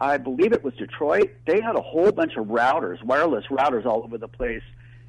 I 0.00 0.16
believe 0.18 0.52
it 0.52 0.64
was 0.64 0.74
Detroit. 0.74 1.30
They 1.46 1.60
had 1.60 1.76
a 1.76 1.80
whole 1.80 2.10
bunch 2.10 2.36
of 2.36 2.46
routers, 2.46 3.02
wireless 3.04 3.44
routers 3.50 3.86
all 3.86 4.02
over 4.02 4.18
the 4.18 4.28
place. 4.28 4.62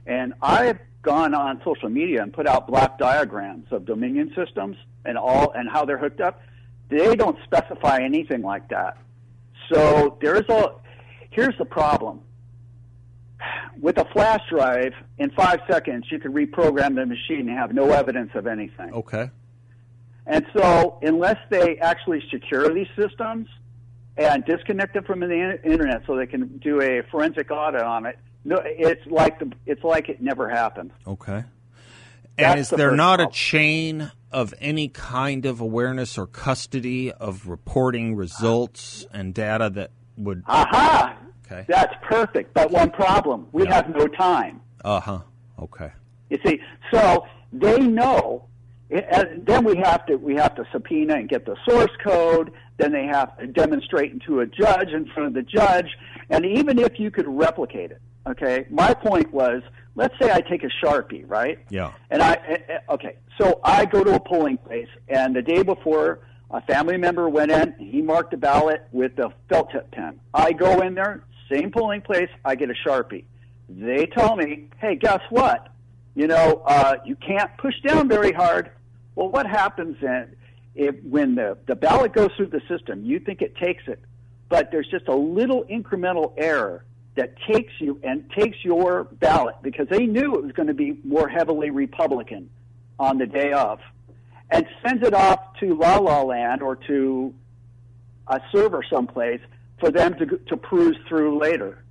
And 0.06 0.34
I've 0.41 0.80
gone 1.02 1.34
on 1.34 1.62
social 1.63 1.89
media 1.89 2.21
and 2.21 2.34
put 2.34 2.48
out 2.48 2.67
block 2.67 2.98
diagrams 2.98 3.67
of 3.71 3.86
Dominion 3.86 4.34
systems 4.36 4.78
and 5.04 5.17
all 5.17 5.52
and 5.52 5.69
how 5.69 5.86
they're 5.86 5.98
hooked 5.98 6.21
up. 6.21 6.41
They 6.89 7.15
don't 7.15 7.38
specify 7.43 8.00
anything 8.04 8.41
like 8.41 8.69
that. 8.69 8.98
So 9.71 10.17
there's 10.21 10.48
a 10.50 10.74
here's 11.32 11.58
the 11.58 11.65
problem. 11.65 12.21
With 13.80 13.98
a 13.98 14.06
flash 14.06 14.41
drive, 14.50 14.93
in 15.17 15.30
five 15.32 15.60
seconds, 15.69 16.06
you 16.10 16.19
can 16.19 16.34
reprogram 16.34 16.95
the 16.95 17.06
machine 17.06 17.50
and 17.50 17.58
have 17.58 17.74
no 17.74 17.91
evidence 17.91 18.32
of 18.34 18.48
anything. 18.48 18.93
Okay. 18.93 19.30
And 20.26 20.45
so, 20.56 20.98
unless 21.04 21.38
they 21.50 21.78
actually 21.78 22.24
secure 22.32 22.74
these 22.74 22.88
systems 22.95 23.48
and 24.17 24.45
disconnect 24.45 24.93
them 24.93 25.04
from 25.04 25.19
the 25.21 25.60
internet 25.63 26.04
so 26.08 26.15
they 26.15 26.25
can 26.28 26.58
do 26.60 26.82
a 26.82 27.01
forensic 27.12 27.51
audit 27.51 27.82
on 27.82 28.06
it, 28.06 28.17
no, 28.43 28.62
it's 28.63 29.06
like 29.08 29.39
the, 29.39 29.51
it's 29.65 29.84
like 29.84 30.08
it 30.10 30.21
never 30.21 30.47
happened. 30.49 30.91
Okay. 31.08 31.43
And 32.38 32.60
That's 32.60 32.62
is 32.62 32.69
the 32.69 32.78
there 32.78 32.95
not 32.95 33.21
a 33.21 33.28
chain 33.32 34.12
of 34.32 34.54
any 34.60 34.89
kind 34.89 35.45
of 35.45 35.62
awareness 35.62 36.17
or 36.17 36.28
custody 36.28 37.12
of 37.12 37.47
reporting 37.47 38.15
results 38.15 39.08
and 39.13 39.34
data 39.34 39.69
that 39.75 39.91
would? 40.17 40.43
Aha! 40.45 41.17
Okay. 41.45 41.63
That's 41.67 41.93
perfect. 42.04 42.54
But 42.54 42.71
one 42.71 42.89
problem: 42.91 43.47
we 43.54 43.63
Yeah. 43.63 43.75
have 43.75 43.89
no 43.89 44.08
time. 44.08 44.60
Uh 44.84 44.99
huh. 44.99 45.19
Okay. 45.60 45.91
You 46.30 46.38
see, 46.45 46.60
so 46.91 47.25
they 47.54 47.80
know. 47.80 48.47
And 48.89 49.45
then 49.45 49.63
we 49.63 49.78
have 49.78 50.06
to 50.06 50.15
we 50.15 50.36
have 50.36 50.56
to 50.56 50.65
subpoena 50.71 51.15
and 51.15 51.28
get 51.28 51.45
the 51.45 51.56
source 51.67 51.91
code. 52.04 52.52
Then 52.78 52.91
they 52.91 53.06
have 53.06 53.38
to 53.39 53.48
demonstrate 53.48 54.21
to 54.24 54.41
a 54.41 54.45
judge 54.45 54.89
in 54.89 55.06
front 55.08 55.28
of 55.28 55.34
the 55.34 55.41
judge. 55.41 55.88
And 56.30 56.45
even 56.45 56.78
if 56.78 57.00
you 57.00 57.10
could 57.10 57.28
replicate 57.28 57.91
it, 57.91 58.02
okay. 58.28 58.67
My 58.69 58.93
point 58.93 59.32
was, 59.34 59.63
let's 59.95 60.13
say 60.19 60.32
I 60.32 60.41
take 60.41 60.63
a 60.63 60.69
sharpie, 60.84 61.24
right? 61.28 61.60
Yeah. 61.69 61.93
And 62.12 62.21
I 62.21 62.34
eh, 62.48 62.58
eh, 62.69 62.80
okay, 62.89 63.15
so 63.39 63.60
I 63.63 63.86
go 63.86 64.04
to 64.04 64.15
a 64.15 64.19
polling 64.19 64.58
place, 64.58 64.89
and 65.08 65.36
the 65.36 65.41
day 65.41 65.63
before, 65.63 66.19
a 66.52 66.62
family 66.62 66.98
member 66.98 67.28
went 67.28 67.52
in. 67.52 67.74
He 67.80 68.02
marked 68.02 68.34
a 68.34 68.38
ballot 68.38 68.88
with 68.91 69.17
a 69.19 69.34
felt 69.50 69.71
tip 69.71 69.89
pen. 69.91 70.19
I 70.34 70.52
go 70.52 70.82
in 70.82 70.93
there, 70.93 71.24
same 71.52 71.71
polling 71.71 72.02
place. 72.02 72.30
I 72.43 72.56
get 72.56 72.69
a 72.69 72.76
sharpie. 72.88 73.26
They 73.67 74.06
tell 74.06 74.36
me, 74.36 74.69
hey, 74.78 74.95
guess 74.95 75.21
what? 75.30 75.69
You 76.15 76.28
know, 76.28 76.63
uh, 76.65 76.95
you 77.06 77.15
can't 77.17 77.56
push 77.58 77.75
down 77.82 78.08
very 78.08 78.32
hard. 78.32 78.71
Well, 79.15 79.30
what 79.30 79.45
happens 79.45 79.97
then 80.01 80.36
if 80.73 80.95
when 81.04 81.36
the 81.36 81.58
the 81.67 81.75
ballot 81.75 82.13
goes 82.13 82.32
through 82.38 82.47
the 82.47 82.62
system? 82.69 83.04
You 83.04 83.19
think 83.19 83.41
it 83.41 83.56
takes 83.58 83.84
it, 83.88 83.99
but 84.49 84.71
there's 84.71 84.88
just 84.88 85.08
a 85.10 85.15
little 85.15 85.65
incremental 85.65 86.34
error 86.38 86.86
that 87.15 87.36
takes 87.47 87.73
you 87.80 87.99
and 88.04 88.30
takes 88.32 88.58
your 88.63 89.06
ballot 89.06 89.56
because 89.62 89.88
they 89.89 90.06
knew 90.06 90.36
it 90.36 90.43
was 90.43 90.51
going 90.54 90.67
to 90.67 90.73
be 90.73 90.97
more 91.04 91.28
heavily 91.28 91.69
Republican 91.69 92.49
on 92.99 93.17
the 93.17 93.25
day 93.25 93.51
of, 93.51 93.80
and 94.49 94.65
sends 94.86 95.06
it 95.06 95.13
off 95.13 95.39
to 95.60 95.75
La 95.75 95.97
La 95.97 96.21
Land 96.23 96.62
or 96.62 96.75
to 96.75 97.34
a 98.28 98.39
server 98.54 98.84
someplace 98.89 99.41
for 99.80 99.91
them 99.91 100.13
to 100.15 100.25
to 100.47 100.56
peruse 100.56 100.97
through 101.10 101.39
later. 101.39 101.84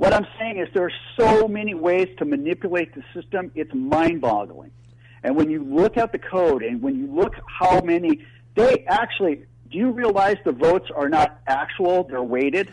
What 0.00 0.14
I'm 0.14 0.26
saying 0.38 0.56
is 0.56 0.66
there 0.72 0.86
are 0.86 0.92
so 1.18 1.46
many 1.46 1.74
ways 1.74 2.08
to 2.16 2.24
manipulate 2.24 2.94
the 2.94 3.02
system. 3.12 3.52
It's 3.54 3.74
mind-boggling. 3.74 4.70
And 5.22 5.36
when 5.36 5.50
you 5.50 5.62
look 5.62 5.98
at 5.98 6.10
the 6.10 6.18
code 6.18 6.62
and 6.62 6.80
when 6.80 6.96
you 6.98 7.14
look 7.14 7.34
how 7.46 7.82
many, 7.82 8.24
they 8.54 8.82
actually, 8.88 9.44
do 9.70 9.76
you 9.76 9.90
realize 9.90 10.38
the 10.42 10.52
votes 10.52 10.88
are 10.96 11.10
not 11.10 11.38
actual, 11.46 12.04
they're 12.04 12.22
weighted? 12.22 12.72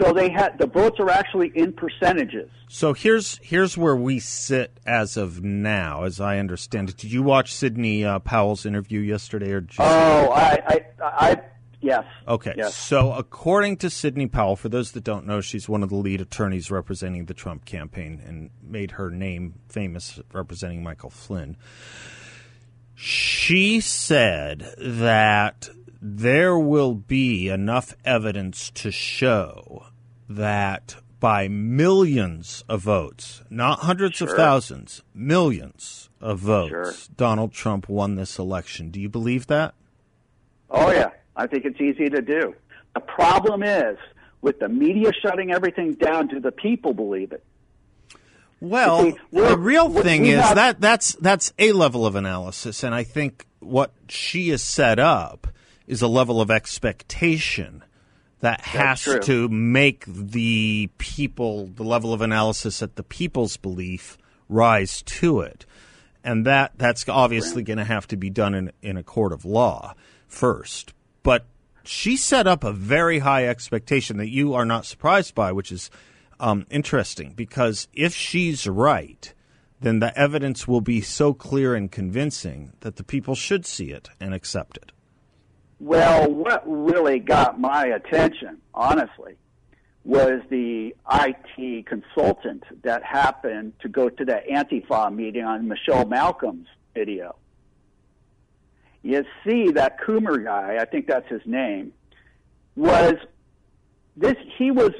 So 0.00 0.12
they 0.12 0.30
had 0.30 0.58
the 0.58 0.68
votes 0.68 1.00
are 1.00 1.10
actually 1.10 1.50
in 1.56 1.72
percentages. 1.72 2.48
So 2.68 2.94
here's 2.94 3.38
here's 3.42 3.76
where 3.76 3.96
we 3.96 4.20
sit 4.20 4.78
as 4.86 5.16
of 5.16 5.42
now, 5.42 6.04
as 6.04 6.20
I 6.20 6.38
understand 6.38 6.88
it. 6.88 6.98
Did 6.98 7.10
you 7.10 7.24
watch 7.24 7.52
Sidney 7.52 8.04
uh, 8.04 8.20
Powell's 8.20 8.64
interview 8.64 9.00
yesterday, 9.00 9.50
or? 9.50 9.58
You 9.58 9.66
oh, 9.80 10.30
I, 10.30 10.62
I, 10.68 10.84
I, 11.02 11.40
yes. 11.82 12.04
Okay. 12.26 12.54
Yes. 12.56 12.74
So 12.74 13.12
according 13.12 13.76
to 13.78 13.90
Sidney 13.90 14.26
Powell, 14.26 14.56
for 14.56 14.68
those 14.70 14.92
that 14.92 15.04
don't 15.04 15.26
know, 15.26 15.40
she's 15.42 15.68
one 15.68 15.82
of 15.82 15.90
the 15.90 15.96
lead 15.96 16.20
attorneys 16.22 16.70
representing 16.70 17.26
the 17.26 17.34
Trump 17.34 17.64
campaign 17.66 18.22
and 18.24 18.48
made 18.62 18.92
her 18.92 19.10
name 19.10 19.54
famous 19.68 20.18
representing 20.32 20.82
Michael 20.82 21.10
Flynn. 21.10 21.56
She 22.94 23.80
said 23.80 24.74
that 24.78 25.68
there 26.00 26.58
will 26.58 26.94
be 26.94 27.48
enough 27.48 27.94
evidence 28.04 28.70
to 28.70 28.90
show 28.90 29.86
that 30.28 30.96
by 31.20 31.46
millions 31.48 32.64
of 32.68 32.82
votes, 32.82 33.42
not 33.48 33.80
hundreds 33.80 34.16
Sure. 34.16 34.28
of 34.28 34.36
thousands, 34.36 35.02
millions 35.14 36.10
of 36.20 36.40
votes, 36.40 36.70
Sure. 36.70 36.94
Donald 37.16 37.52
Trump 37.52 37.88
won 37.88 38.16
this 38.16 38.38
election. 38.38 38.90
Do 38.90 39.00
you 39.00 39.08
believe 39.08 39.46
that? 39.46 39.74
Oh 40.70 40.90
yeah, 40.90 41.10
I 41.36 41.46
think 41.46 41.64
it's 41.64 41.80
easy 41.80 42.08
to 42.08 42.20
do. 42.20 42.54
The 42.94 43.00
problem 43.00 43.62
is 43.62 43.98
with 44.42 44.58
the 44.58 44.68
media 44.68 45.12
shutting 45.12 45.52
everything 45.52 45.94
down. 45.94 46.28
Do 46.28 46.40
the 46.40 46.52
people 46.52 46.92
believe 46.92 47.32
it? 47.32 47.44
Well, 48.60 49.02
see, 49.02 49.16
the 49.32 49.58
real 49.58 49.90
thing 49.90 50.26
is 50.26 50.40
have- 50.40 50.54
that 50.54 50.80
that's 50.80 51.14
that's 51.16 51.52
a 51.58 51.72
level 51.72 52.06
of 52.06 52.14
analysis, 52.14 52.84
and 52.84 52.94
I 52.94 53.02
think 53.02 53.46
what 53.58 53.92
she 54.08 54.50
has 54.50 54.62
set 54.62 54.98
up 54.98 55.48
is 55.86 56.00
a 56.00 56.06
level 56.06 56.40
of 56.40 56.50
expectation 56.50 57.82
that 58.40 58.60
has 58.60 59.02
true. 59.02 59.20
to 59.20 59.48
make 59.48 60.04
the 60.06 60.90
people 60.98 61.66
the 61.74 61.82
level 61.82 62.12
of 62.12 62.20
analysis 62.20 62.80
that 62.80 62.94
the 62.96 63.02
people's 63.02 63.56
belief 63.56 64.16
rise 64.48 65.02
to 65.02 65.40
it, 65.40 65.66
and 66.22 66.46
that 66.46 66.72
that's 66.76 67.08
obviously 67.08 67.64
going 67.64 67.78
to 67.78 67.84
have 67.84 68.06
to 68.08 68.16
be 68.16 68.30
done 68.30 68.54
in 68.54 68.72
in 68.80 68.96
a 68.96 69.02
court 69.02 69.32
of 69.32 69.44
law 69.44 69.94
first, 70.28 70.92
but. 71.22 71.46
She 71.84 72.16
set 72.16 72.46
up 72.46 72.62
a 72.62 72.72
very 72.72 73.18
high 73.18 73.48
expectation 73.48 74.16
that 74.18 74.28
you 74.28 74.54
are 74.54 74.64
not 74.64 74.86
surprised 74.86 75.34
by, 75.34 75.50
which 75.50 75.72
is 75.72 75.90
um, 76.38 76.66
interesting 76.70 77.32
because 77.34 77.88
if 77.92 78.14
she's 78.14 78.66
right, 78.68 79.32
then 79.80 80.00
the 80.00 80.16
evidence 80.18 80.68
will 80.68 80.80
be 80.80 81.00
so 81.00 81.32
clear 81.32 81.74
and 81.74 81.90
convincing 81.90 82.72
that 82.80 82.96
the 82.96 83.04
people 83.04 83.34
should 83.34 83.66
see 83.66 83.90
it 83.90 84.10
and 84.20 84.34
accept 84.34 84.76
it. 84.76 84.92
Well, 85.78 86.30
what 86.30 86.62
really 86.66 87.18
got 87.18 87.60
my 87.60 87.86
attention, 87.86 88.58
honestly, 88.74 89.36
was 90.04 90.40
the 90.50 90.94
IT 91.12 91.86
consultant 91.86 92.64
that 92.82 93.02
happened 93.04 93.72
to 93.80 93.88
go 93.88 94.08
to 94.08 94.24
that 94.24 94.46
Antifa 94.48 95.14
meeting 95.14 95.44
on 95.44 95.68
Michelle 95.68 96.06
Malkin's 96.06 96.68
video. 96.94 97.36
You 99.02 99.24
see 99.44 99.70
that 99.72 100.00
Coomer 100.00 100.42
guy, 100.42 100.78
I 100.80 100.84
think 100.84 101.06
that's 101.06 101.28
his 101.28 101.42
name, 101.44 101.92
was 102.76 103.14
this 104.16 104.36
he 104.56 104.70
was 104.70 104.92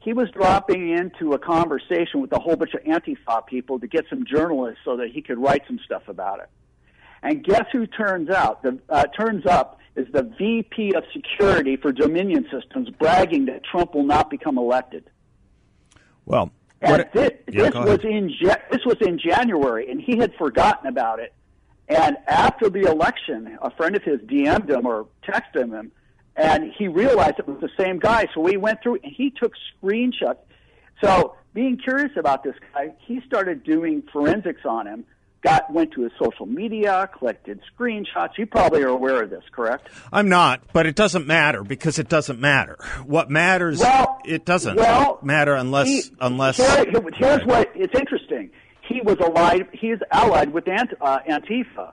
he 0.00 0.12
was 0.12 0.30
dropping 0.30 0.90
into 0.90 1.32
a 1.32 1.38
conversation 1.38 2.20
with 2.20 2.32
a 2.32 2.38
whole 2.38 2.56
bunch 2.56 2.74
of 2.74 2.82
Antifa 2.84 3.46
people 3.46 3.80
to 3.80 3.86
get 3.86 4.04
some 4.08 4.24
journalists 4.24 4.80
so 4.84 4.96
that 4.96 5.10
he 5.10 5.20
could 5.20 5.38
write 5.38 5.62
some 5.66 5.78
stuff 5.84 6.08
about 6.08 6.40
it. 6.40 6.48
And 7.22 7.42
guess 7.42 7.64
who 7.72 7.86
turns 7.86 8.30
out? 8.30 8.62
The 8.62 8.78
uh, 8.88 9.04
turns 9.06 9.44
up 9.44 9.80
is 9.96 10.06
the 10.12 10.22
VP 10.38 10.94
of 10.94 11.04
Security 11.12 11.76
for 11.76 11.90
Dominion 11.90 12.46
Systems, 12.50 12.90
bragging 12.90 13.46
that 13.46 13.64
Trump 13.64 13.94
will 13.94 14.04
not 14.04 14.30
become 14.30 14.56
elected. 14.56 15.10
Well, 16.80 17.04
this, 17.12 17.30
yeah, 17.50 17.64
this 17.64 17.74
was 17.74 18.04
in 18.04 18.32
this 18.70 18.84
was 18.86 18.96
in 19.00 19.18
January, 19.18 19.90
and 19.90 20.00
he 20.00 20.16
had 20.16 20.32
forgotten 20.36 20.86
about 20.86 21.18
it. 21.18 21.34
And 21.88 22.16
after 22.26 22.68
the 22.68 22.82
election, 22.82 23.58
a 23.62 23.70
friend 23.70 23.96
of 23.96 24.02
his 24.02 24.20
DM'd 24.20 24.68
him 24.70 24.86
or 24.86 25.06
texted 25.26 25.72
him, 25.72 25.90
and 26.36 26.70
he 26.76 26.86
realized 26.86 27.38
it 27.38 27.48
was 27.48 27.60
the 27.60 27.70
same 27.82 27.98
guy. 27.98 28.26
So 28.34 28.40
we 28.40 28.56
went 28.56 28.82
through, 28.82 28.98
and 29.02 29.12
he 29.12 29.30
took 29.30 29.52
screenshots. 29.82 30.36
So 31.02 31.34
being 31.54 31.78
curious 31.78 32.10
about 32.16 32.44
this 32.44 32.54
guy, 32.74 32.92
he 32.98 33.20
started 33.26 33.64
doing 33.64 34.02
forensics 34.12 34.62
on 34.64 34.86
him. 34.86 35.04
Got 35.40 35.72
went 35.72 35.92
to 35.92 36.02
his 36.02 36.10
social 36.20 36.46
media, 36.46 37.08
collected 37.16 37.60
screenshots. 37.72 38.30
You 38.36 38.44
probably 38.46 38.82
are 38.82 38.88
aware 38.88 39.22
of 39.22 39.30
this, 39.30 39.44
correct? 39.52 39.88
I'm 40.12 40.28
not, 40.28 40.60
but 40.72 40.84
it 40.84 40.96
doesn't 40.96 41.28
matter 41.28 41.62
because 41.62 42.00
it 42.00 42.08
doesn't 42.08 42.40
matter. 42.40 42.76
What 43.06 43.30
matters, 43.30 43.78
Well, 43.78 44.18
it 44.24 44.44
doesn't 44.44 44.76
well, 44.76 45.20
matter 45.22 45.54
unless 45.54 45.86
he- 45.86 46.02
unless. 46.20 46.56
here- 46.56 46.84
here's 47.14 47.22
Right. 47.22 47.46
what 47.46 47.70
it's 47.76 47.96
interesting. 47.98 48.50
He 48.88 49.00
was 49.00 49.16
allied. 49.20 49.68
He 49.72 49.90
is 49.90 50.00
allied 50.10 50.52
with 50.52 50.66
Ant, 50.68 50.90
uh, 51.00 51.20
Antifa. 51.28 51.92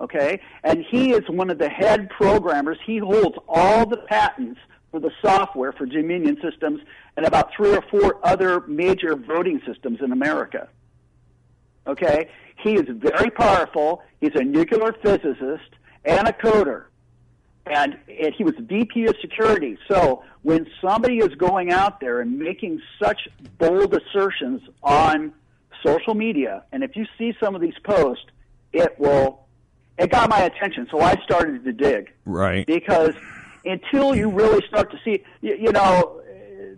Okay, 0.00 0.40
and 0.62 0.84
he 0.88 1.10
is 1.10 1.28
one 1.28 1.50
of 1.50 1.58
the 1.58 1.68
head 1.68 2.08
programmers. 2.10 2.78
He 2.86 2.98
holds 2.98 3.36
all 3.48 3.84
the 3.84 3.96
patents 3.96 4.60
for 4.92 5.00
the 5.00 5.10
software 5.20 5.72
for 5.72 5.86
Dominion 5.86 6.38
systems 6.40 6.80
and 7.16 7.26
about 7.26 7.52
three 7.52 7.74
or 7.74 7.82
four 7.82 8.20
other 8.22 8.60
major 8.68 9.16
voting 9.16 9.60
systems 9.66 9.98
in 10.00 10.12
America. 10.12 10.68
Okay, 11.86 12.28
he 12.62 12.74
is 12.74 12.86
very 12.88 13.30
powerful. 13.30 14.02
He's 14.20 14.34
a 14.36 14.44
nuclear 14.44 14.92
physicist 15.02 15.70
and 16.04 16.28
a 16.28 16.32
coder 16.32 16.84
and, 17.70 17.96
and 18.08 18.34
he 18.34 18.44
was 18.44 18.54
VP 18.58 19.06
of 19.06 19.16
security. 19.20 19.78
So 19.88 20.22
when 20.42 20.66
somebody 20.80 21.18
is 21.18 21.34
going 21.34 21.70
out 21.70 22.00
there 22.00 22.20
and 22.20 22.38
making 22.38 22.80
such 23.02 23.28
bold 23.58 23.94
assertions 23.94 24.62
on 24.82 25.32
social 25.84 26.14
media, 26.14 26.64
and 26.72 26.82
if 26.82 26.96
you 26.96 27.06
see 27.16 27.34
some 27.40 27.54
of 27.54 27.60
these 27.60 27.78
posts, 27.84 28.24
it 28.72 28.98
will. 28.98 29.46
It 29.98 30.10
got 30.10 30.30
my 30.30 30.40
attention, 30.42 30.86
so 30.90 31.00
I 31.00 31.16
started 31.24 31.64
to 31.64 31.72
dig 31.72 32.12
Right. 32.24 32.64
because 32.66 33.14
until 33.64 34.14
you 34.14 34.30
really 34.30 34.64
start 34.68 34.92
to 34.92 34.98
see, 35.04 35.24
you, 35.40 35.56
you 35.56 35.72
know, 35.72 36.20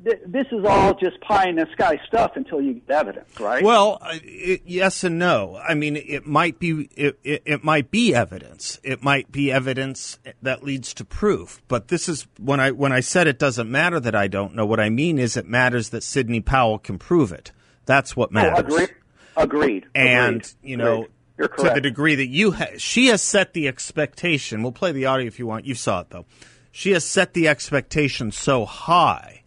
th- 0.05 0.21
this 0.27 0.47
is 0.51 0.65
all 0.65 0.95
just 0.95 1.21
pie 1.21 1.47
in 1.49 1.57
the 1.57 1.67
sky 1.73 2.01
stuff 2.07 2.33
until 2.35 2.63
you 2.63 2.75
get 2.75 2.91
evidence, 2.91 3.39
right? 3.39 3.63
Well, 3.63 3.99
it, 4.11 4.63
yes 4.65 5.05
and 5.05 5.19
no. 5.19 5.61
I 5.63 5.75
mean, 5.75 5.97
it 5.97 6.27
might 6.27 6.59
be 6.59 6.89
it, 6.97 7.19
it, 7.23 7.43
it 7.45 7.63
might 7.63 7.91
be 7.91 8.15
evidence. 8.15 8.81
It 8.83 9.03
might 9.03 9.31
be 9.31 9.53
evidence 9.53 10.19
that 10.41 10.63
leads 10.65 10.95
to 10.95 11.05
proof. 11.05 11.61
But 11.69 11.89
this 11.89 12.09
is 12.09 12.27
when 12.39 12.59
I 12.59 12.71
when 12.71 12.93
I 12.93 13.01
said 13.01 13.27
it 13.27 13.39
doesn't 13.39 13.71
matter 13.71 14.01
that 14.01 14.15
I 14.15 14.29
don't 14.29 14.55
know. 14.55 14.65
What 14.65 14.81
I 14.81 14.89
mean 14.89 15.19
is 15.19 15.37
it 15.37 15.47
matters 15.47 15.91
that 15.91 16.03
Sidney 16.03 16.41
Powell 16.41 16.79
can 16.79 16.99
prove 16.99 17.33
it. 17.33 17.53
That's 17.91 18.17
what 18.17 18.31
Oh, 18.31 18.35
matters. 18.35 18.59
agreed. 18.73 18.91
Agreed. 19.37 19.87
And 19.97 20.37
Agreed. 20.37 20.55
you 20.63 20.77
know, 20.77 21.09
Agreed. 21.39 21.69
To 21.69 21.75
the 21.75 21.81
degree 21.81 22.15
that 22.15 22.29
you 22.29 22.53
ha- 22.53 22.77
she 22.79 23.07
has 23.09 23.21
set 23.21 23.53
the 23.53 23.67
expectation. 23.67 24.63
We'll 24.63 24.73
play 24.73 24.93
the 24.93 25.07
audio 25.07 25.27
if 25.27 25.39
you 25.41 25.47
want. 25.47 25.65
You 25.67 25.75
saw 25.75 26.01
it 26.01 26.11
though. 26.11 26.27
She 26.71 26.93
has 26.93 27.05
set 27.05 27.33
the 27.35 27.49
expectation 27.49 28.31
so 28.31 28.65
high, 28.65 29.43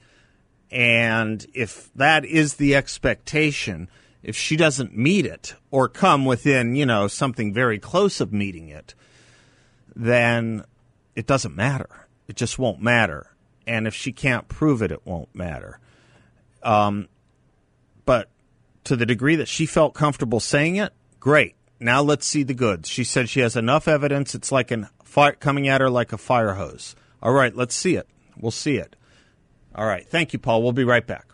and 0.72 1.46
if 1.54 1.90
that 1.96 2.26
is 2.26 2.56
the 2.56 2.76
expectation, 2.76 3.90
if 4.24 4.36
she 4.36 4.58
doesn't 4.58 4.98
meet 4.98 5.26
it 5.26 5.56
or 5.72 5.88
come 5.88 6.26
within, 6.26 6.76
you 6.76 6.86
know, 6.86 7.08
something 7.08 7.54
very 7.54 7.80
close 7.80 8.20
of 8.20 8.34
meeting 8.34 8.68
it, 8.70 8.94
then 9.96 10.66
it 11.16 11.28
doesn't 11.28 11.56
matter. 11.56 12.08
It 12.28 12.36
just 12.36 12.58
won't 12.60 12.82
matter. 12.82 13.28
And 13.68 13.86
if 13.88 13.94
she 13.94 14.12
can't 14.12 14.48
prove 14.48 14.82
it, 14.82 14.92
it 14.92 15.06
won't 15.06 15.34
matter. 15.36 15.80
Um, 16.64 17.08
but 18.06 18.30
to 18.86 18.96
the 18.96 19.06
degree 19.06 19.36
that 19.36 19.48
she 19.48 19.66
felt 19.66 19.94
comfortable 19.94 20.40
saying 20.40 20.76
it, 20.76 20.94
great. 21.20 21.56
Now 21.80 22.02
let's 22.02 22.26
see 22.26 22.44
the 22.44 22.54
goods. 22.54 22.90
She 22.90 23.04
said 23.04 23.30
she 23.30 23.42
has 23.42 23.56
enough 23.56 23.88
evidence. 23.88 24.36
It's 24.36 24.52
like 24.52 24.72
an 24.72 24.88
fire 25.04 25.34
coming 25.34 25.68
at 25.68 25.82
her 25.82 25.90
like 25.90 26.14
a 26.14 26.18
fire 26.18 26.54
hose. 26.54 26.96
All 27.22 27.34
right, 27.34 27.56
let's 27.56 27.76
see 27.76 27.96
it. 27.96 28.08
We'll 28.38 28.52
see 28.52 28.78
it. 28.78 28.96
All 29.76 29.86
right. 29.86 30.08
Thank 30.08 30.34
you, 30.34 30.40
Paul. 30.40 30.64
We'll 30.64 30.72
be 30.72 30.84
right 30.84 31.06
back. 31.06 31.33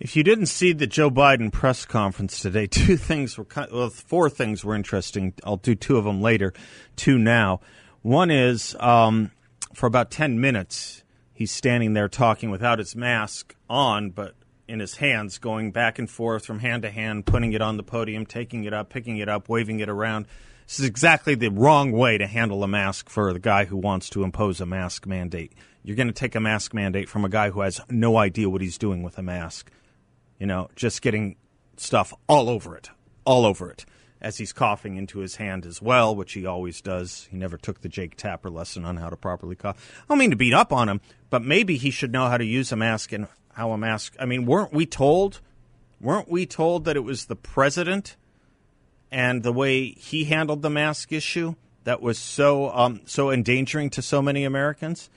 If 0.00 0.14
you 0.14 0.22
didn't 0.22 0.46
see 0.46 0.72
the 0.72 0.86
Joe 0.86 1.10
Biden 1.10 1.52
press 1.52 1.84
conference 1.84 2.40
today, 2.40 2.66
two 2.70 2.96
things 2.96 3.36
were 3.36 3.46
well, 3.72 3.90
four 3.90 4.30
things 4.30 4.64
were 4.64 4.74
interesting. 4.74 5.34
I'll 5.44 5.56
do 5.56 5.74
two 5.74 5.96
of 5.96 6.04
them 6.04 6.22
later, 6.22 6.52
two 6.96 7.18
now. 7.18 7.60
One 8.02 8.30
is 8.30 8.76
um, 8.78 9.32
for 9.74 9.86
about 9.86 10.10
ten 10.10 10.40
minutes, 10.40 11.02
he's 11.32 11.50
standing 11.50 11.94
there 11.94 12.08
talking 12.08 12.50
without 12.50 12.78
his 12.78 12.94
mask 12.94 13.56
on, 13.68 14.10
but 14.10 14.34
in 14.68 14.80
his 14.80 14.96
hands, 14.96 15.38
going 15.38 15.72
back 15.72 15.98
and 15.98 16.08
forth 16.08 16.44
from 16.44 16.60
hand 16.60 16.82
to 16.82 16.90
hand, 16.90 17.26
putting 17.26 17.52
it 17.52 17.62
on 17.62 17.76
the 17.76 17.82
podium, 17.82 18.26
taking 18.26 18.64
it 18.64 18.74
up, 18.74 18.90
picking 18.90 19.16
it 19.16 19.28
up, 19.28 19.48
waving 19.48 19.80
it 19.80 19.88
around. 19.88 20.26
This 20.66 20.80
is 20.80 20.86
exactly 20.86 21.34
the 21.34 21.48
wrong 21.48 21.90
way 21.92 22.18
to 22.18 22.26
handle 22.26 22.62
a 22.62 22.68
mask 22.68 23.08
for 23.08 23.32
the 23.32 23.38
guy 23.38 23.64
who 23.64 23.78
wants 23.78 24.10
to 24.10 24.22
impose 24.22 24.60
a 24.60 24.66
mask 24.66 25.06
mandate. 25.06 25.54
You're 25.82 25.96
going 25.96 26.08
to 26.08 26.12
take 26.12 26.34
a 26.34 26.40
mask 26.40 26.74
mandate 26.74 27.08
from 27.08 27.24
a 27.24 27.30
guy 27.30 27.48
who 27.48 27.62
has 27.62 27.80
no 27.88 28.18
idea 28.18 28.50
what 28.50 28.60
he's 28.60 28.76
doing 28.76 29.02
with 29.02 29.16
a 29.16 29.22
mask. 29.22 29.72
You 30.38 30.46
know, 30.46 30.68
just 30.76 31.02
getting 31.02 31.36
stuff 31.76 32.12
all 32.28 32.48
over 32.48 32.76
it, 32.76 32.90
all 33.24 33.44
over 33.44 33.70
it, 33.70 33.84
as 34.20 34.38
he's 34.38 34.52
coughing 34.52 34.96
into 34.96 35.18
his 35.18 35.36
hand 35.36 35.66
as 35.66 35.80
well, 35.82 36.14
which 36.14 36.32
he 36.32 36.46
always 36.46 36.80
does. 36.80 37.28
He 37.30 37.36
never 37.36 37.56
took 37.56 37.80
the 37.80 37.88
Jake 37.88 38.16
Tapper 38.16 38.50
lesson 38.50 38.84
on 38.84 38.96
how 38.96 39.08
to 39.10 39.16
properly 39.16 39.56
cough. 39.56 39.76
I 40.02 40.04
don't 40.08 40.18
mean 40.18 40.30
to 40.30 40.36
beat 40.36 40.54
up 40.54 40.72
on 40.72 40.88
him, 40.88 41.00
but 41.30 41.42
maybe 41.42 41.76
he 41.76 41.90
should 41.90 42.12
know 42.12 42.28
how 42.28 42.36
to 42.36 42.44
use 42.44 42.72
a 42.72 42.76
mask 42.76 43.12
and 43.12 43.26
how 43.52 43.72
a 43.72 43.78
mask. 43.78 44.14
I 44.18 44.26
mean, 44.26 44.46
weren't 44.46 44.72
we 44.72 44.86
told? 44.86 45.40
Weren't 46.00 46.30
we 46.30 46.46
told 46.46 46.84
that 46.84 46.96
it 46.96 47.04
was 47.04 47.26
the 47.26 47.36
president 47.36 48.16
and 49.10 49.42
the 49.42 49.52
way 49.52 49.90
he 49.90 50.24
handled 50.24 50.62
the 50.62 50.70
mask 50.70 51.12
issue 51.12 51.54
that 51.84 52.00
was 52.02 52.18
so 52.18 52.70
um, 52.70 53.00
so 53.04 53.30
endangering 53.30 53.90
to 53.90 54.02
so 54.02 54.22
many 54.22 54.44
Americans? 54.44 55.10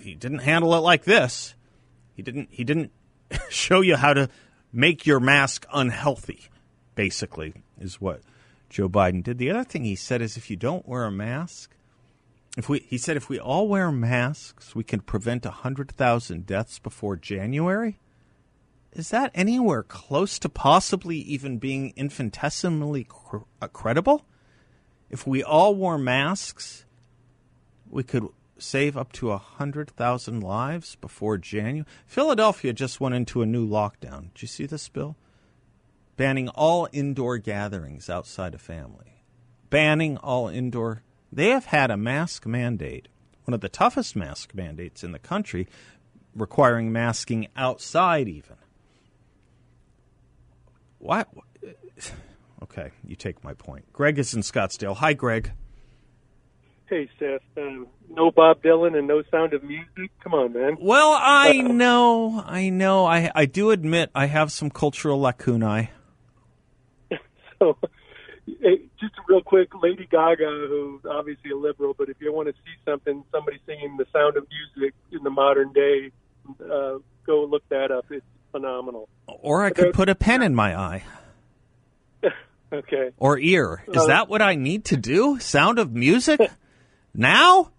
He 0.00 0.14
didn't 0.14 0.40
handle 0.40 0.74
it 0.74 0.78
like 0.78 1.04
this. 1.04 1.54
He 2.14 2.22
didn't. 2.22 2.48
He 2.50 2.64
didn't 2.64 2.92
show 3.50 3.80
you 3.80 3.96
how 3.96 4.14
to 4.14 4.28
make 4.72 5.06
your 5.06 5.20
mask 5.20 5.66
unhealthy. 5.72 6.48
Basically, 6.94 7.54
is 7.80 8.00
what 8.00 8.20
Joe 8.70 8.88
Biden 8.88 9.22
did. 9.22 9.38
The 9.38 9.50
other 9.50 9.64
thing 9.64 9.84
he 9.84 9.96
said 9.96 10.22
is, 10.22 10.36
if 10.36 10.48
you 10.48 10.56
don't 10.56 10.86
wear 10.86 11.04
a 11.04 11.10
mask, 11.10 11.74
if 12.56 12.68
we, 12.68 12.80
he 12.80 12.98
said, 12.98 13.16
if 13.16 13.28
we 13.28 13.38
all 13.38 13.66
wear 13.66 13.90
masks, 13.90 14.76
we 14.76 14.84
can 14.84 15.00
prevent 15.00 15.44
hundred 15.44 15.90
thousand 15.90 16.46
deaths 16.46 16.78
before 16.78 17.16
January. 17.16 17.98
Is 18.92 19.10
that 19.10 19.32
anywhere 19.34 19.82
close 19.82 20.38
to 20.38 20.48
possibly 20.48 21.16
even 21.16 21.58
being 21.58 21.92
infinitesimally 21.96 23.04
cr- 23.04 23.38
uh, 23.60 23.66
credible? 23.66 24.24
If 25.10 25.26
we 25.26 25.42
all 25.42 25.74
wore 25.74 25.98
masks, 25.98 26.84
we 27.90 28.04
could 28.04 28.28
save 28.58 28.96
up 28.96 29.12
to 29.12 29.28
100,000 29.28 30.40
lives 30.40 30.96
before 30.96 31.38
January. 31.38 31.86
Philadelphia 32.06 32.72
just 32.72 33.00
went 33.00 33.14
into 33.14 33.42
a 33.42 33.46
new 33.46 33.66
lockdown. 33.66 34.32
Did 34.34 34.42
you 34.42 34.48
see 34.48 34.66
this 34.66 34.88
bill? 34.88 35.16
Banning 36.16 36.48
all 36.50 36.88
indoor 36.92 37.38
gatherings 37.38 38.08
outside 38.08 38.54
of 38.54 38.60
family. 38.60 39.22
Banning 39.70 40.16
all 40.18 40.48
indoor. 40.48 41.02
They 41.32 41.48
have 41.48 41.66
had 41.66 41.90
a 41.90 41.96
mask 41.96 42.46
mandate, 42.46 43.08
one 43.44 43.54
of 43.54 43.60
the 43.60 43.68
toughest 43.68 44.14
mask 44.14 44.54
mandates 44.54 45.02
in 45.02 45.12
the 45.12 45.18
country, 45.18 45.66
requiring 46.34 46.92
masking 46.92 47.48
outside 47.56 48.28
even. 48.28 48.56
What? 50.98 51.28
Okay, 52.62 52.92
you 53.06 53.14
take 53.14 53.44
my 53.44 53.52
point. 53.52 53.92
Greg 53.92 54.18
is 54.18 54.32
in 54.32 54.40
Scottsdale. 54.40 54.96
Hi, 54.96 55.12
Greg. 55.12 55.52
Hey, 56.86 57.08
Seth. 57.18 57.40
Um, 57.56 57.86
no 58.10 58.30
Bob 58.30 58.62
Dylan 58.62 58.96
and 58.96 59.06
no 59.08 59.22
Sound 59.30 59.54
of 59.54 59.62
Music. 59.64 60.10
Come 60.22 60.34
on, 60.34 60.52
man. 60.52 60.76
Well, 60.80 61.16
I 61.18 61.60
know, 61.62 62.42
I 62.46 62.68
know. 62.68 63.06
I 63.06 63.30
I 63.34 63.46
do 63.46 63.70
admit 63.70 64.10
I 64.14 64.26
have 64.26 64.52
some 64.52 64.68
cultural 64.70 65.18
lacunae. 65.18 65.88
so, 67.58 67.78
hey, 68.46 68.82
just 69.00 69.14
real 69.28 69.40
quick, 69.42 69.70
Lady 69.82 70.06
Gaga, 70.10 70.44
who's 70.68 71.00
obviously 71.10 71.50
a 71.52 71.56
liberal, 71.56 71.94
but 71.96 72.10
if 72.10 72.16
you 72.20 72.32
want 72.32 72.48
to 72.48 72.54
see 72.54 72.74
something, 72.84 73.24
somebody 73.32 73.58
singing 73.66 73.96
the 73.96 74.06
Sound 74.12 74.36
of 74.36 74.46
Music 74.76 74.94
in 75.10 75.22
the 75.24 75.30
modern 75.30 75.72
day, 75.72 76.10
uh, 76.70 76.98
go 77.26 77.44
look 77.44 77.66
that 77.70 77.90
up. 77.90 78.04
It's 78.10 78.24
phenomenal. 78.52 79.08
Or 79.26 79.64
I 79.64 79.70
could 79.70 79.94
put 79.94 80.10
a 80.10 80.14
pen 80.14 80.42
in 80.42 80.54
my 80.54 80.78
eye. 80.78 81.04
okay. 82.72 83.10
Or 83.16 83.38
ear. 83.38 83.84
Is 83.88 83.96
Uh, 83.96 84.06
that 84.08 84.28
what 84.28 84.42
I 84.42 84.54
need 84.54 84.84
to 84.86 84.98
do? 84.98 85.38
Sound 85.40 85.78
of 85.78 85.92
music? 85.94 86.40
now? 87.14 87.70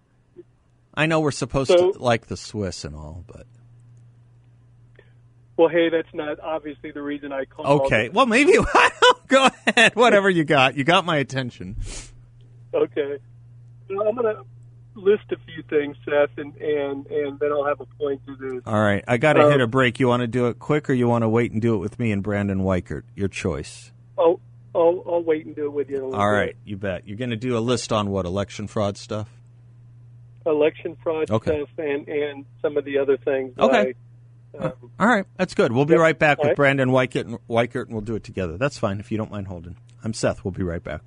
I 0.94 1.06
know 1.06 1.20
we're 1.20 1.30
supposed 1.30 1.70
So- 1.70 1.92
to 1.92 1.98
like 1.98 2.26
the 2.26 2.36
Swiss 2.36 2.84
and 2.84 2.94
all, 2.96 3.24
but 3.26 3.46
Well, 5.56 5.68
hey, 5.68 5.88
that's 5.88 6.12
not 6.12 6.38
obviously 6.40 6.90
the 6.90 7.02
reason 7.02 7.32
I 7.32 7.44
called. 7.46 7.82
okay. 7.86 8.08
Well, 8.10 8.26
maybe 8.26 8.52
go 9.28 9.48
ahead. 9.66 9.96
Whatever 9.96 10.28
you 10.28 10.44
got, 10.44 10.76
you 10.76 10.84
got 10.84 11.04
my 11.06 11.16
attention. 11.16 11.76
Okay. 12.74 13.18
Well, 13.88 14.08
I'm 14.08 14.14
going 14.16 14.34
to 14.36 14.42
list 14.94 15.24
a 15.30 15.36
few 15.46 15.62
things, 15.70 15.96
Seth, 16.04 16.36
and, 16.36 16.54
and, 16.56 17.06
and 17.06 17.38
then 17.38 17.52
I'll 17.52 17.64
have 17.64 17.80
a 17.80 17.86
point 17.98 18.20
to 18.26 18.36
this. 18.36 18.62
All 18.66 18.80
right, 18.80 19.02
I 19.08 19.16
got 19.16 19.34
to 19.34 19.44
Um, 19.44 19.50
hit 19.52 19.60
a 19.60 19.66
break. 19.66 19.98
You 20.00 20.08
want 20.08 20.22
to 20.22 20.26
do 20.26 20.48
it 20.48 20.58
quick, 20.58 20.90
or 20.90 20.92
you 20.92 21.08
want 21.08 21.22
to 21.22 21.28
wait 21.28 21.52
and 21.52 21.62
do 21.62 21.74
it 21.74 21.78
with 21.78 21.98
me 21.98 22.12
and 22.12 22.22
Brandon 22.22 22.60
Weichert? 22.60 23.02
Your 23.14 23.28
choice. 23.28 23.92
I'll, 24.18 24.40
I'll, 24.76 25.02
I'll 25.14 25.22
wait 25.22 25.46
and 25.46 25.56
do 25.56 25.64
it 25.66 25.72
with 25.72 25.88
you 25.88 25.96
in 25.96 26.02
a 26.02 26.06
little 26.06 26.20
All 26.20 26.30
bit. 26.30 26.36
right, 26.36 26.56
you 26.64 26.76
bet. 26.76 27.06
You're 27.08 27.16
going 27.16 27.30
to 27.30 27.36
do 27.36 27.56
a 27.56 27.60
list 27.60 27.92
on 27.92 28.10
what 28.10 28.26
election 28.26 28.66
fraud 28.66 28.96
stuff. 28.96 29.28
Election 30.44 30.96
fraud 31.02 31.30
Okay. 31.30 31.56
stuff 31.56 31.68
and, 31.78 32.06
and 32.08 32.44
some 32.62 32.76
of 32.76 32.84
the 32.84 32.98
other 32.98 33.16
things. 33.16 33.52
Okay. 33.58 33.94
I, 34.54 34.64
um, 34.64 34.72
All 35.00 35.06
right, 35.08 35.26
that's 35.36 35.54
good. 35.54 35.72
We'll 35.72 35.84
be 35.86 35.96
right 35.96 36.18
back 36.18 36.38
with 36.38 36.48
right. 36.48 36.56
Brandon 36.56 36.88
Weichert 36.90 37.22
and, 37.26 37.38
Weichert, 37.48 37.86
and 37.86 37.92
we'll 37.92 38.00
do 38.02 38.14
it 38.14 38.24
together. 38.24 38.56
That's 38.56 38.78
fine 38.78 39.00
if 39.00 39.10
you 39.10 39.18
don't 39.18 39.30
mind 39.30 39.48
holding. 39.48 39.76
I'm 40.04 40.12
Seth. 40.14 40.44
We'll 40.44 40.52
be 40.52 40.62
right 40.62 40.82
back. 40.82 41.00